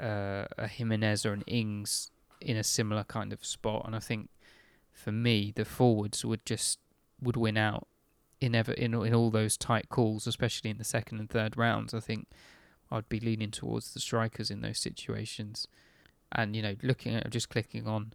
[0.00, 2.10] uh, a Jimenez or an Ings
[2.40, 4.28] in a similar kind of spot, and I think
[4.92, 6.78] for me the forwards would just
[7.20, 7.86] would win out
[8.40, 11.94] in ever in in all those tight calls, especially in the second and third rounds.
[11.94, 12.28] I think
[12.90, 15.68] I'd be leaning towards the strikers in those situations.
[16.32, 18.12] And you know, looking at just clicking on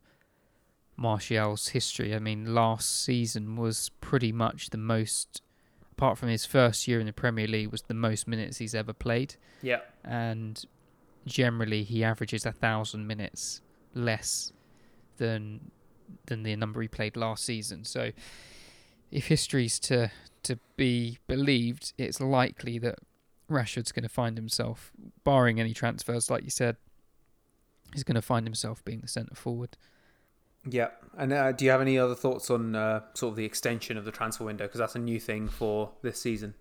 [0.95, 5.41] Martial's history, I mean, last season was pretty much the most,
[5.91, 8.93] apart from his first year in the Premier League, was the most minutes he's ever
[8.93, 9.35] played.
[9.61, 9.81] Yeah.
[10.03, 10.63] And
[11.25, 13.61] generally, he averages a thousand minutes
[13.93, 14.51] less
[15.17, 15.71] than
[16.25, 17.83] than the number he played last season.
[17.85, 18.11] So,
[19.11, 20.11] if history's to
[20.43, 22.99] to be believed, it's likely that
[23.53, 24.91] Rashford's going to find himself,
[25.23, 26.77] barring any transfers, like you said,
[27.93, 29.77] he's going to find himself being the centre forward.
[30.69, 33.97] Yeah, and uh, do you have any other thoughts on uh, sort of the extension
[33.97, 34.65] of the transfer window?
[34.65, 36.55] Because that's a new thing for this season.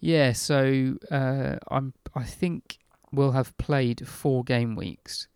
[0.00, 1.92] Yeah, so uh, I'm.
[2.14, 2.78] I think
[3.12, 5.28] we'll have played four game weeks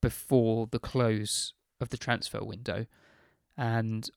[0.00, 2.86] before the close of the transfer window,
[3.58, 4.08] and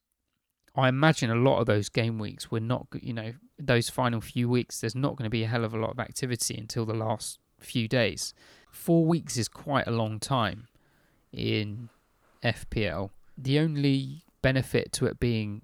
[0.76, 4.50] I imagine a lot of those game weeks were not, you know, those final few
[4.50, 6.94] weeks, there's not going to be a hell of a lot of activity until the
[6.94, 8.34] last few days.
[8.72, 10.68] Four weeks is quite a long time
[11.32, 11.90] in
[12.44, 13.12] FPL.
[13.38, 15.62] The only benefit to it being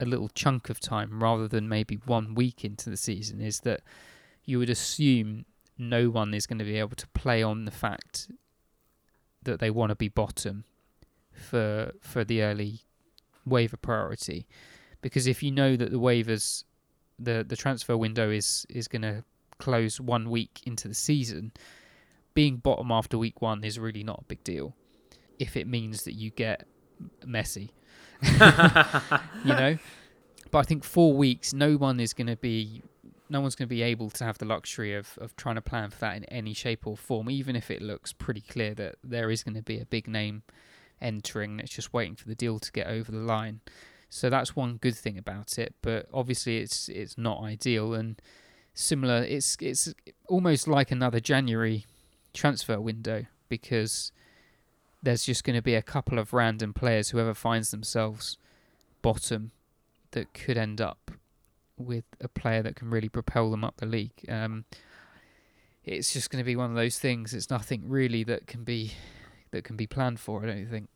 [0.00, 3.80] a little chunk of time rather than maybe one week into the season is that
[4.44, 5.44] you would assume
[5.76, 8.28] no one is going to be able to play on the fact
[9.42, 10.64] that they want to be bottom
[11.32, 12.80] for for the early
[13.48, 14.46] waiver priority.
[15.00, 16.64] Because if you know that the waivers
[17.18, 19.24] the the transfer window is is going to
[19.58, 21.52] close one week into the season
[22.38, 24.72] being bottom after week 1 is really not a big deal.
[25.40, 26.66] If it means that you get
[27.26, 27.70] Messi.
[29.44, 29.78] You know?
[30.52, 32.84] But I think 4 weeks no one is going to be
[33.28, 35.90] no one's going to be able to have the luxury of, of trying to plan
[35.90, 39.32] for that in any shape or form, even if it looks pretty clear that there
[39.32, 40.44] is going to be a big name
[41.00, 41.60] entering.
[41.60, 43.60] It's just waiting for the deal to get over the line.
[44.10, 45.74] So that's one good thing about it.
[45.82, 48.20] But obviously, it's it's not ideal and
[48.74, 49.22] similar.
[49.22, 49.94] It's it's
[50.26, 51.86] almost like another January
[52.32, 54.12] transfer window because
[55.02, 58.36] there's just going to be a couple of random players whoever finds themselves
[59.02, 59.52] bottom
[60.10, 61.10] that could end up
[61.76, 64.24] with a player that can really propel them up the league.
[64.28, 64.64] Um,
[65.84, 67.32] it's just going to be one of those things.
[67.32, 68.92] It's nothing really that can be
[69.50, 70.42] that can be planned for.
[70.42, 70.88] I don't think.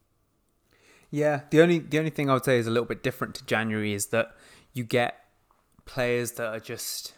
[1.10, 3.44] Yeah, the only the only thing I would say is a little bit different to
[3.44, 4.34] January is that
[4.72, 5.18] you get
[5.84, 7.14] players that are just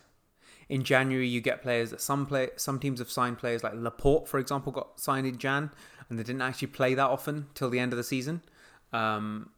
[0.68, 1.28] in January.
[1.28, 4.72] You get players that some play some teams have signed players like Laporte, for example,
[4.72, 5.70] got signed in Jan,
[6.08, 8.42] and they didn't actually play that often till the end of the season.
[8.92, 9.50] Um,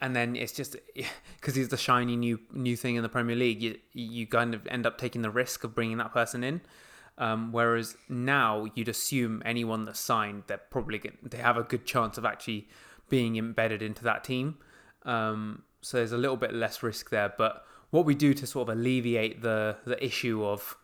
[0.00, 0.76] and then it's just
[1.36, 3.62] because he's the shiny new new thing in the Premier League.
[3.62, 6.60] You you kind of end up taking the risk of bringing that person in.
[7.18, 11.84] Um, whereas now you'd assume anyone that's signed, they're probably get, they have a good
[11.84, 12.68] chance of actually
[13.08, 14.56] being embedded into that team.
[15.04, 17.32] Um, so there's a little bit less risk there.
[17.36, 20.76] But what we do to sort of alleviate the the issue of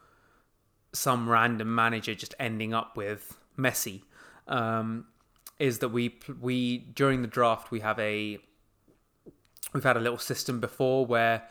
[0.93, 4.03] some random manager just ending up with Messi
[4.47, 5.07] um,
[5.59, 8.39] is that we we during the draft we have a
[9.72, 11.43] we've had a little system before where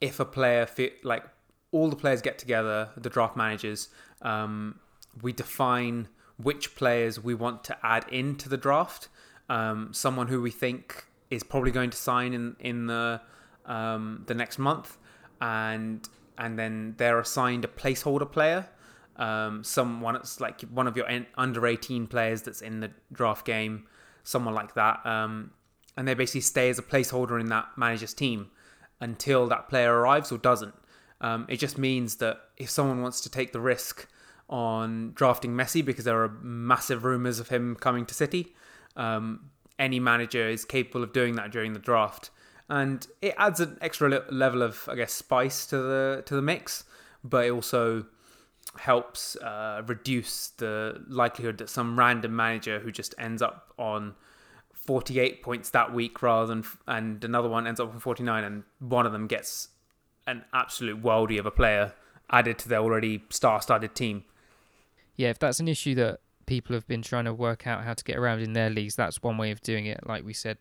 [0.00, 1.24] if a player fit like
[1.72, 3.88] all the players get together, the draft managers,
[4.22, 4.78] um,
[5.22, 9.08] we define which players we want to add into the draft.
[9.48, 13.20] Um, someone who we think is probably going to sign in in the
[13.66, 14.96] um, the next month,
[15.40, 16.08] and
[16.38, 18.68] and then they're assigned a placeholder player.
[19.16, 21.06] Um, someone it's like one of your
[21.36, 23.86] under 18 players that's in the draft game,
[24.22, 25.04] someone like that.
[25.04, 25.52] Um,
[25.96, 28.50] and they basically stay as a placeholder in that manager's team
[29.00, 30.74] until that player arrives or doesn't.
[31.20, 34.06] Um, it just means that if someone wants to take the risk
[34.48, 38.54] on drafting Messi because there are massive rumours of him coming to City,
[38.96, 42.30] um, any manager is capable of doing that during the draft,
[42.68, 46.84] and it adds an extra level of, I guess, spice to the to the mix,
[47.24, 48.06] but it also
[48.78, 54.14] helps uh, reduce the likelihood that some random manager who just ends up on
[54.74, 59.06] 48 points that week rather than and another one ends up on 49 and one
[59.06, 59.68] of them gets
[60.30, 61.92] an absolute worldie of a player
[62.30, 64.24] added to their already star-studded team.
[65.16, 68.04] Yeah, if that's an issue that people have been trying to work out how to
[68.04, 70.00] get around in their leagues, that's one way of doing it.
[70.06, 70.58] Like we said,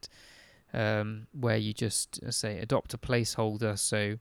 [0.74, 3.78] um, where you just say adopt a placeholder.
[3.78, 4.18] So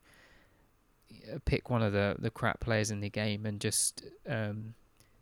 [1.33, 4.75] uh, pick one of the the crap players in the game and just um,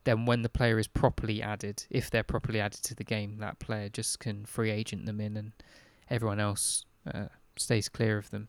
[0.07, 3.59] then when the player is properly added, if they're properly added to the game, that
[3.59, 5.53] player just can free agent them in, and
[6.09, 8.49] everyone else uh, stays clear of them.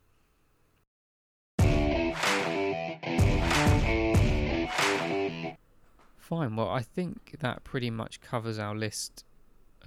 [6.28, 6.56] Fine.
[6.56, 9.24] Well, I think that pretty much covers our list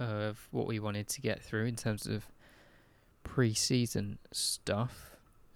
[0.00, 2.26] of what we wanted to get through in terms of
[3.22, 5.12] pre-season stuff.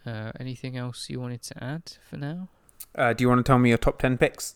[0.07, 2.47] Uh, anything else you wanted to add for now?
[2.95, 4.55] Uh, do you want to tell me your top ten picks?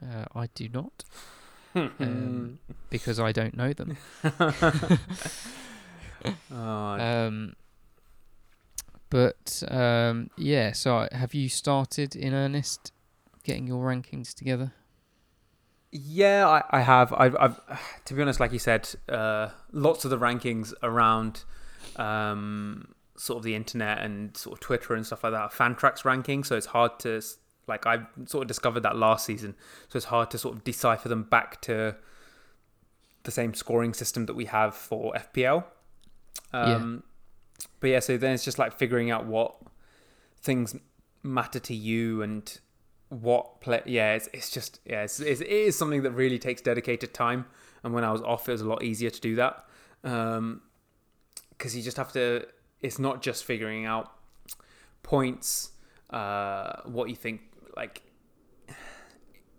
[0.00, 1.02] Uh, I do not,
[1.74, 3.96] um, because I don't know them.
[6.52, 6.56] oh.
[6.56, 7.56] um,
[9.10, 12.92] but um, yeah, so have you started in earnest
[13.42, 14.72] getting your rankings together?
[15.92, 17.12] Yeah, I, I have.
[17.12, 17.60] I've, I've,
[18.06, 21.44] to be honest, like you said, uh, lots of the rankings around
[21.96, 26.02] um, sort of the internet and sort of Twitter and stuff like that are Fantrax
[26.02, 27.20] rankings, so it's hard to
[27.68, 29.54] like I sort of discovered that last season,
[29.88, 31.94] so it's hard to sort of decipher them back to
[33.22, 35.64] the same scoring system that we have for FPL.
[36.52, 37.66] Um, yeah.
[37.80, 39.56] But yeah, so then it's just like figuring out what
[40.40, 40.74] things
[41.22, 42.58] matter to you and
[43.12, 43.82] what play.
[43.84, 47.46] Yeah, it's, it's just yeah, it's, it's, it is something that really takes dedicated time.
[47.84, 49.64] And when I was off, it was a lot easier to do that
[50.02, 50.62] because um,
[51.60, 52.46] you just have to.
[52.80, 54.12] It's not just figuring out
[55.02, 55.72] points,
[56.10, 57.42] uh, what you think
[57.76, 58.02] like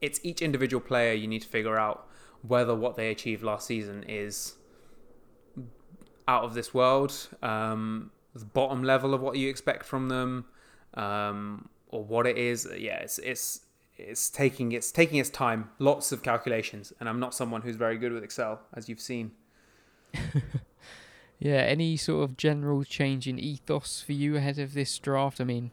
[0.02, 2.08] it's each individual player you need to figure out
[2.42, 4.56] whether what they achieved last season is
[6.28, 10.46] out of this world, um, the bottom level of what you expect from them,
[10.96, 12.68] um, or what it is.
[12.78, 13.62] Yeah, it's it's
[13.96, 17.98] it's taking it's taking its time, lots of calculations, and I'm not someone who's very
[17.98, 19.32] good with Excel, as you've seen.
[21.40, 25.40] yeah, any sort of general change in ethos for you ahead of this draft?
[25.40, 25.72] I mean,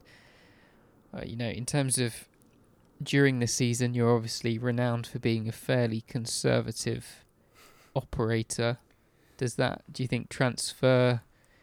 [1.17, 2.29] uh, you know, in terms of
[3.03, 7.25] during the season, you're obviously renowned for being a fairly conservative
[7.97, 8.79] operator.
[9.39, 11.23] Does that, do you think, transfer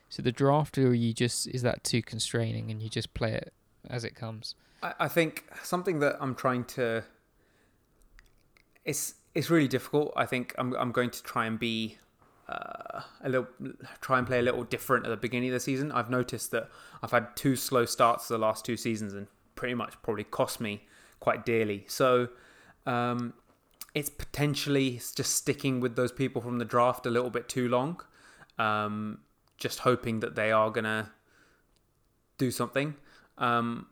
[0.09, 3.53] to the draft, or you just is that too constraining and you just play it
[3.89, 4.55] as it comes?
[4.83, 7.03] I, I think something that I'm trying to.
[8.85, 10.13] It's it's really difficult.
[10.15, 11.97] I think I'm I'm going to try and be
[12.49, 13.47] uh, a little
[14.01, 15.91] try and play a little different at the beginning of the season.
[15.91, 16.69] I've noticed that
[17.03, 20.83] I've had two slow starts the last two seasons and pretty much probably cost me
[21.19, 21.83] quite dearly.
[21.87, 22.29] So
[22.85, 23.33] um,
[23.93, 27.99] it's potentially just sticking with those people from the draft a little bit too long,
[28.57, 29.19] um,
[29.57, 31.11] just hoping that they are gonna
[32.37, 32.95] do something.
[33.37, 33.87] Um,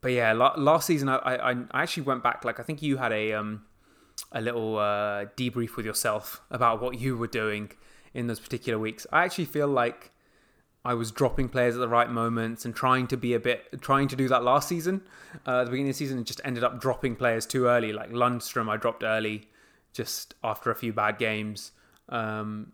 [0.00, 2.44] but yeah, last season I, I, I actually went back.
[2.44, 3.64] Like I think you had a um,
[4.32, 7.72] a little uh, debrief with yourself about what you were doing
[8.14, 9.06] in those particular weeks.
[9.12, 10.10] I actually feel like
[10.84, 14.08] I was dropping players at the right moments and trying to be a bit, trying
[14.08, 15.02] to do that last season.
[15.44, 17.92] Uh, the beginning of the season, and just ended up dropping players too early.
[17.92, 19.48] Like Lundstram, I dropped early
[19.92, 21.72] just after a few bad games.
[22.10, 22.72] um,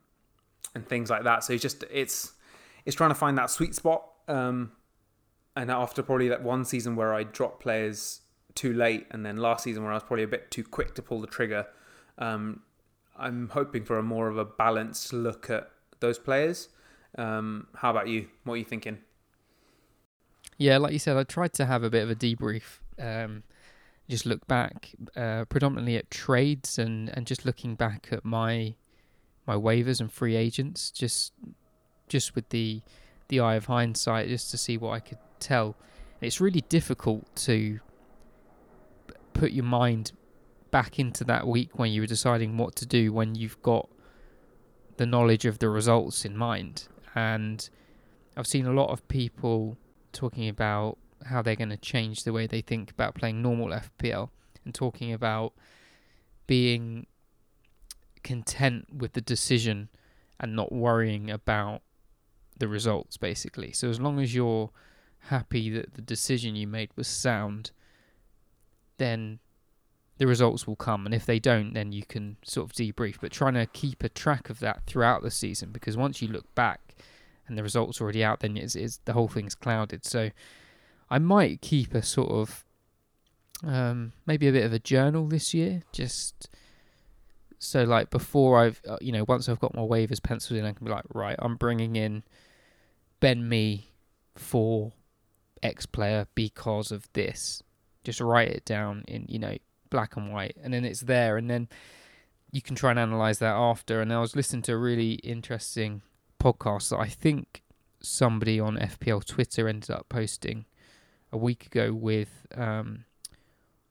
[0.75, 1.43] and things like that.
[1.43, 2.33] So it's just it's
[2.85, 4.05] it's trying to find that sweet spot.
[4.29, 4.73] Um,
[5.57, 8.21] and after probably that one season where I dropped players
[8.55, 11.03] too late, and then last season where I was probably a bit too quick to
[11.03, 11.67] pull the trigger,
[12.19, 12.61] um,
[13.19, 16.69] I'm hoping for a more of a balanced look at those players.
[17.17, 18.29] Um, how about you?
[18.45, 18.99] What are you thinking?
[20.59, 22.79] Yeah, like you said, I tried to have a bit of a debrief.
[22.99, 23.43] Um,
[24.09, 28.75] just look back, uh, predominantly at trades and, and just looking back at my
[29.47, 31.33] my waivers and free agents, just
[32.09, 32.83] just with the
[33.29, 35.77] the eye of hindsight, just to see what I could tell.
[36.21, 37.81] It's really difficult to
[39.35, 40.13] put your mind
[40.71, 43.89] back into that week when you were deciding what to do when you've got
[44.97, 46.89] the knowledge of the results in mind.
[47.15, 47.69] And
[48.37, 49.77] I've seen a lot of people
[50.13, 54.31] talking about how they're going to change the way they think about playing normal FPL
[54.65, 55.53] and talking about
[56.47, 57.07] being
[58.23, 59.89] content with the decision
[60.39, 61.83] and not worrying about
[62.59, 63.73] the results basically.
[63.73, 64.71] So as long as you're
[65.29, 67.71] happy that the decision you made was sound,
[68.99, 69.41] then
[70.19, 71.05] the results will come.
[71.05, 73.17] And if they don't then you can sort of debrief.
[73.21, 76.55] But trying to keep a track of that throughout the season because once you look
[76.55, 76.95] back
[77.47, 80.05] and the results already out then it's, it's the whole thing's clouded.
[80.05, 80.31] So
[81.11, 82.65] I might keep a sort of
[83.65, 86.49] um, maybe a bit of a journal this year, just
[87.59, 90.73] so like before I've uh, you know once I've got my waivers penciled in, I
[90.73, 92.23] can be like, right, I'm bringing in
[93.21, 93.93] Ben me
[94.35, 94.93] for
[95.63, 97.63] X player because of this.
[98.05, 99.57] Just write it down in you know
[99.91, 101.69] black and white, and then it's there, and then
[102.53, 104.01] you can try and analyze that after.
[104.01, 106.03] And I was listening to a really interesting
[106.41, 107.63] podcast that I think
[108.01, 110.67] somebody on FPL Twitter ended up posting
[111.33, 113.05] a week ago with um,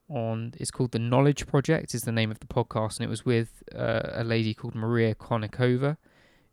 [0.10, 3.26] on it's called the Knowledge Project is the name of the podcast, and it was
[3.26, 5.98] with uh, a lady called Maria Konnikova,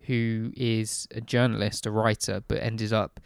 [0.06, 3.20] who is a journalist, a writer, but ended up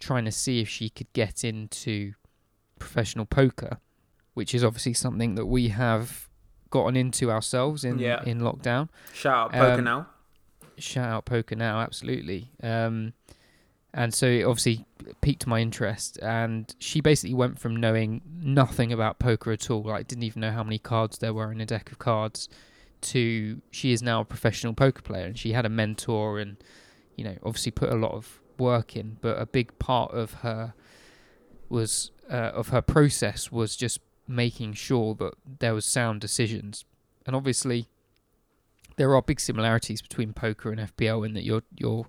[0.00, 2.14] trying to see if she could get into
[2.78, 3.78] professional poker,
[4.34, 6.28] which is obviously something that we have
[6.70, 8.22] gotten into ourselves in Yeah.
[8.24, 8.88] in lockdown.
[9.12, 10.06] Shout out Poker Um, now.
[10.76, 12.52] Shout out poker now, absolutely.
[12.62, 13.14] Um,
[13.94, 14.86] and so it obviously
[15.22, 16.18] piqued my interest.
[16.22, 20.52] And she basically went from knowing nothing about poker at all, like didn't even know
[20.52, 22.48] how many cards there were in a deck of cards,
[23.02, 25.26] to she is now a professional poker player.
[25.26, 26.56] And she had a mentor, and
[27.16, 29.18] you know, obviously put a lot of work in.
[29.20, 30.74] But a big part of her
[31.68, 36.84] was uh, of her process was just making sure that there was sound decisions.
[37.26, 37.88] And obviously,
[38.96, 42.06] there are big similarities between poker and FPL in that you're you're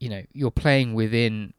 [0.00, 1.54] you know you're playing within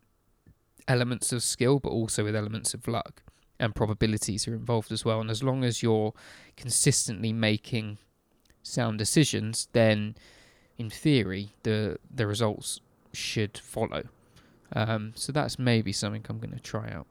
[0.88, 3.24] elements of skill, but also with elements of luck
[3.60, 5.22] and probabilities are involved as well.
[5.22, 6.14] And as long as you're
[6.58, 7.98] consistently making
[8.62, 10.16] sound decisions, then
[10.78, 12.80] in theory the the results
[13.14, 14.04] should follow.
[14.76, 17.06] Um, so that's maybe something I'm going to try out.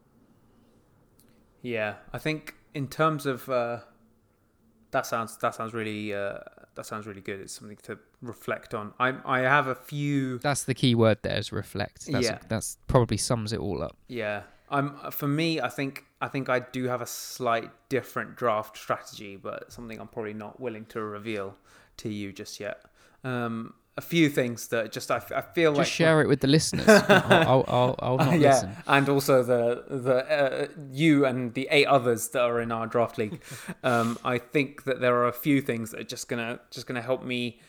[1.63, 3.81] Yeah, I think in terms of uh,
[4.91, 6.39] that sounds that sounds really uh,
[6.75, 7.41] that sounds really good.
[7.41, 8.93] It's something to reflect on.
[8.99, 10.39] I I have a few.
[10.39, 12.07] That's the key word there is reflect.
[12.11, 12.39] That's Yeah.
[12.49, 13.97] that's probably sums it all up.
[14.09, 14.43] Yeah,
[14.73, 15.61] I'm for me.
[15.61, 20.09] I think I think I do have a slight different draft strategy, but something I'm
[20.09, 21.57] probably not willing to reveal
[21.99, 22.83] to you just yet.
[23.23, 26.47] Um, a few things that just I feel like Just like share it with the
[26.47, 26.89] listeners.
[27.09, 28.77] I'll, I'll, I'll, not yeah, listen.
[28.87, 33.19] and also the the uh, you and the eight others that are in our draft
[33.19, 33.43] league.
[33.85, 37.03] um, I think that there are a few things that are just gonna just gonna
[37.03, 37.61] help me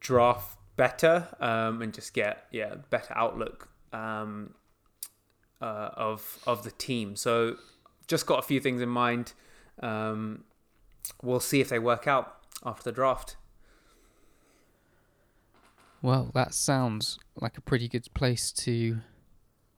[0.00, 4.54] draft better um, and just get yeah better outlook um,
[5.62, 7.16] uh, of of the team.
[7.16, 7.56] So
[8.06, 9.32] just got a few things in mind.
[9.80, 10.44] Um,
[11.22, 13.36] we'll see if they work out after the draft.
[16.02, 18.98] Well, that sounds like a pretty good place to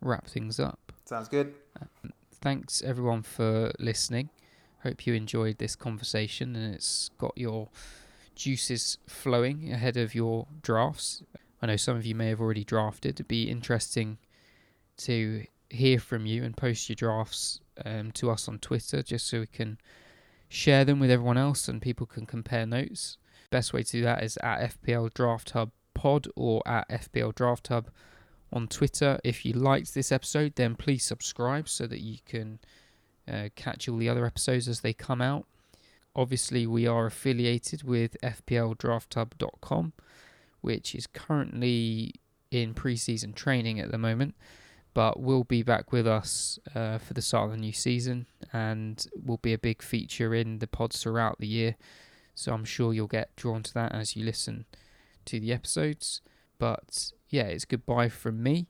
[0.00, 0.92] wrap things up.
[1.04, 1.54] Sounds good.
[2.40, 4.30] Thanks everyone for listening.
[4.82, 7.68] Hope you enjoyed this conversation and it's got your
[8.34, 11.22] juices flowing ahead of your drafts.
[11.60, 13.16] I know some of you may have already drafted.
[13.16, 14.18] It'd be interesting
[14.98, 19.40] to hear from you and post your drafts um, to us on Twitter just so
[19.40, 19.78] we can
[20.48, 23.18] share them with everyone else and people can compare notes.
[23.50, 27.68] Best way to do that is at FPL Draft Hub Pod or at FPL Draft
[27.68, 27.90] Hub
[28.52, 29.18] on Twitter.
[29.24, 32.60] If you liked this episode, then please subscribe so that you can
[33.30, 35.46] uh, catch all the other episodes as they come out.
[36.16, 39.92] Obviously, we are affiliated with FPLDraftHub.com,
[40.60, 42.14] which is currently
[42.50, 44.34] in preseason training at the moment,
[44.94, 49.06] but will be back with us uh, for the start of the new season and
[49.24, 51.74] will be a big feature in the pods throughout the year.
[52.34, 54.66] So I'm sure you'll get drawn to that as you listen
[55.26, 56.20] to the episodes.
[56.58, 58.68] But yeah, it's goodbye from me.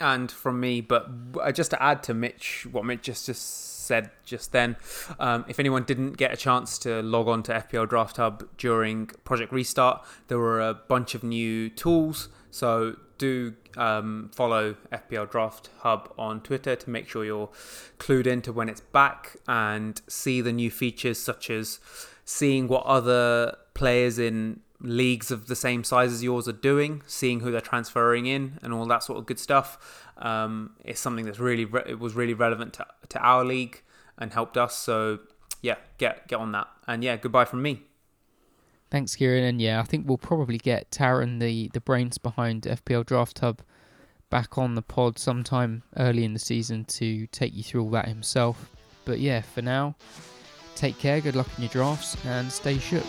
[0.00, 1.08] And from me, but
[1.40, 4.74] uh, just to add to Mitch, what Mitch just, just said just then,
[5.20, 9.06] um, if anyone didn't get a chance to log on to FPL Draft Hub during
[9.22, 12.30] Project Restart, there were a bunch of new tools.
[12.50, 17.50] So do um, follow FPL Draft Hub on Twitter to make sure you're
[17.98, 21.78] clued into when it's back and see the new features such as
[22.24, 27.38] seeing what other players in leagues of the same size as yours are doing, seeing
[27.40, 29.78] who they're transferring in, and all that sort of good stuff.
[30.16, 33.82] Um, it's something that's really re- it was really relevant to, to our league
[34.18, 34.76] and helped us.
[34.76, 35.20] So
[35.60, 36.66] yeah, get get on that.
[36.88, 37.82] And yeah, goodbye from me.
[38.92, 39.42] Thanks, Kieran.
[39.44, 43.62] And yeah, I think we'll probably get Taran, the the brains behind FPL Draft Hub,
[44.28, 48.06] back on the pod sometime early in the season to take you through all that
[48.06, 48.68] himself.
[49.06, 49.94] But yeah, for now,
[50.74, 53.06] take care, good luck in your drafts, and stay shook.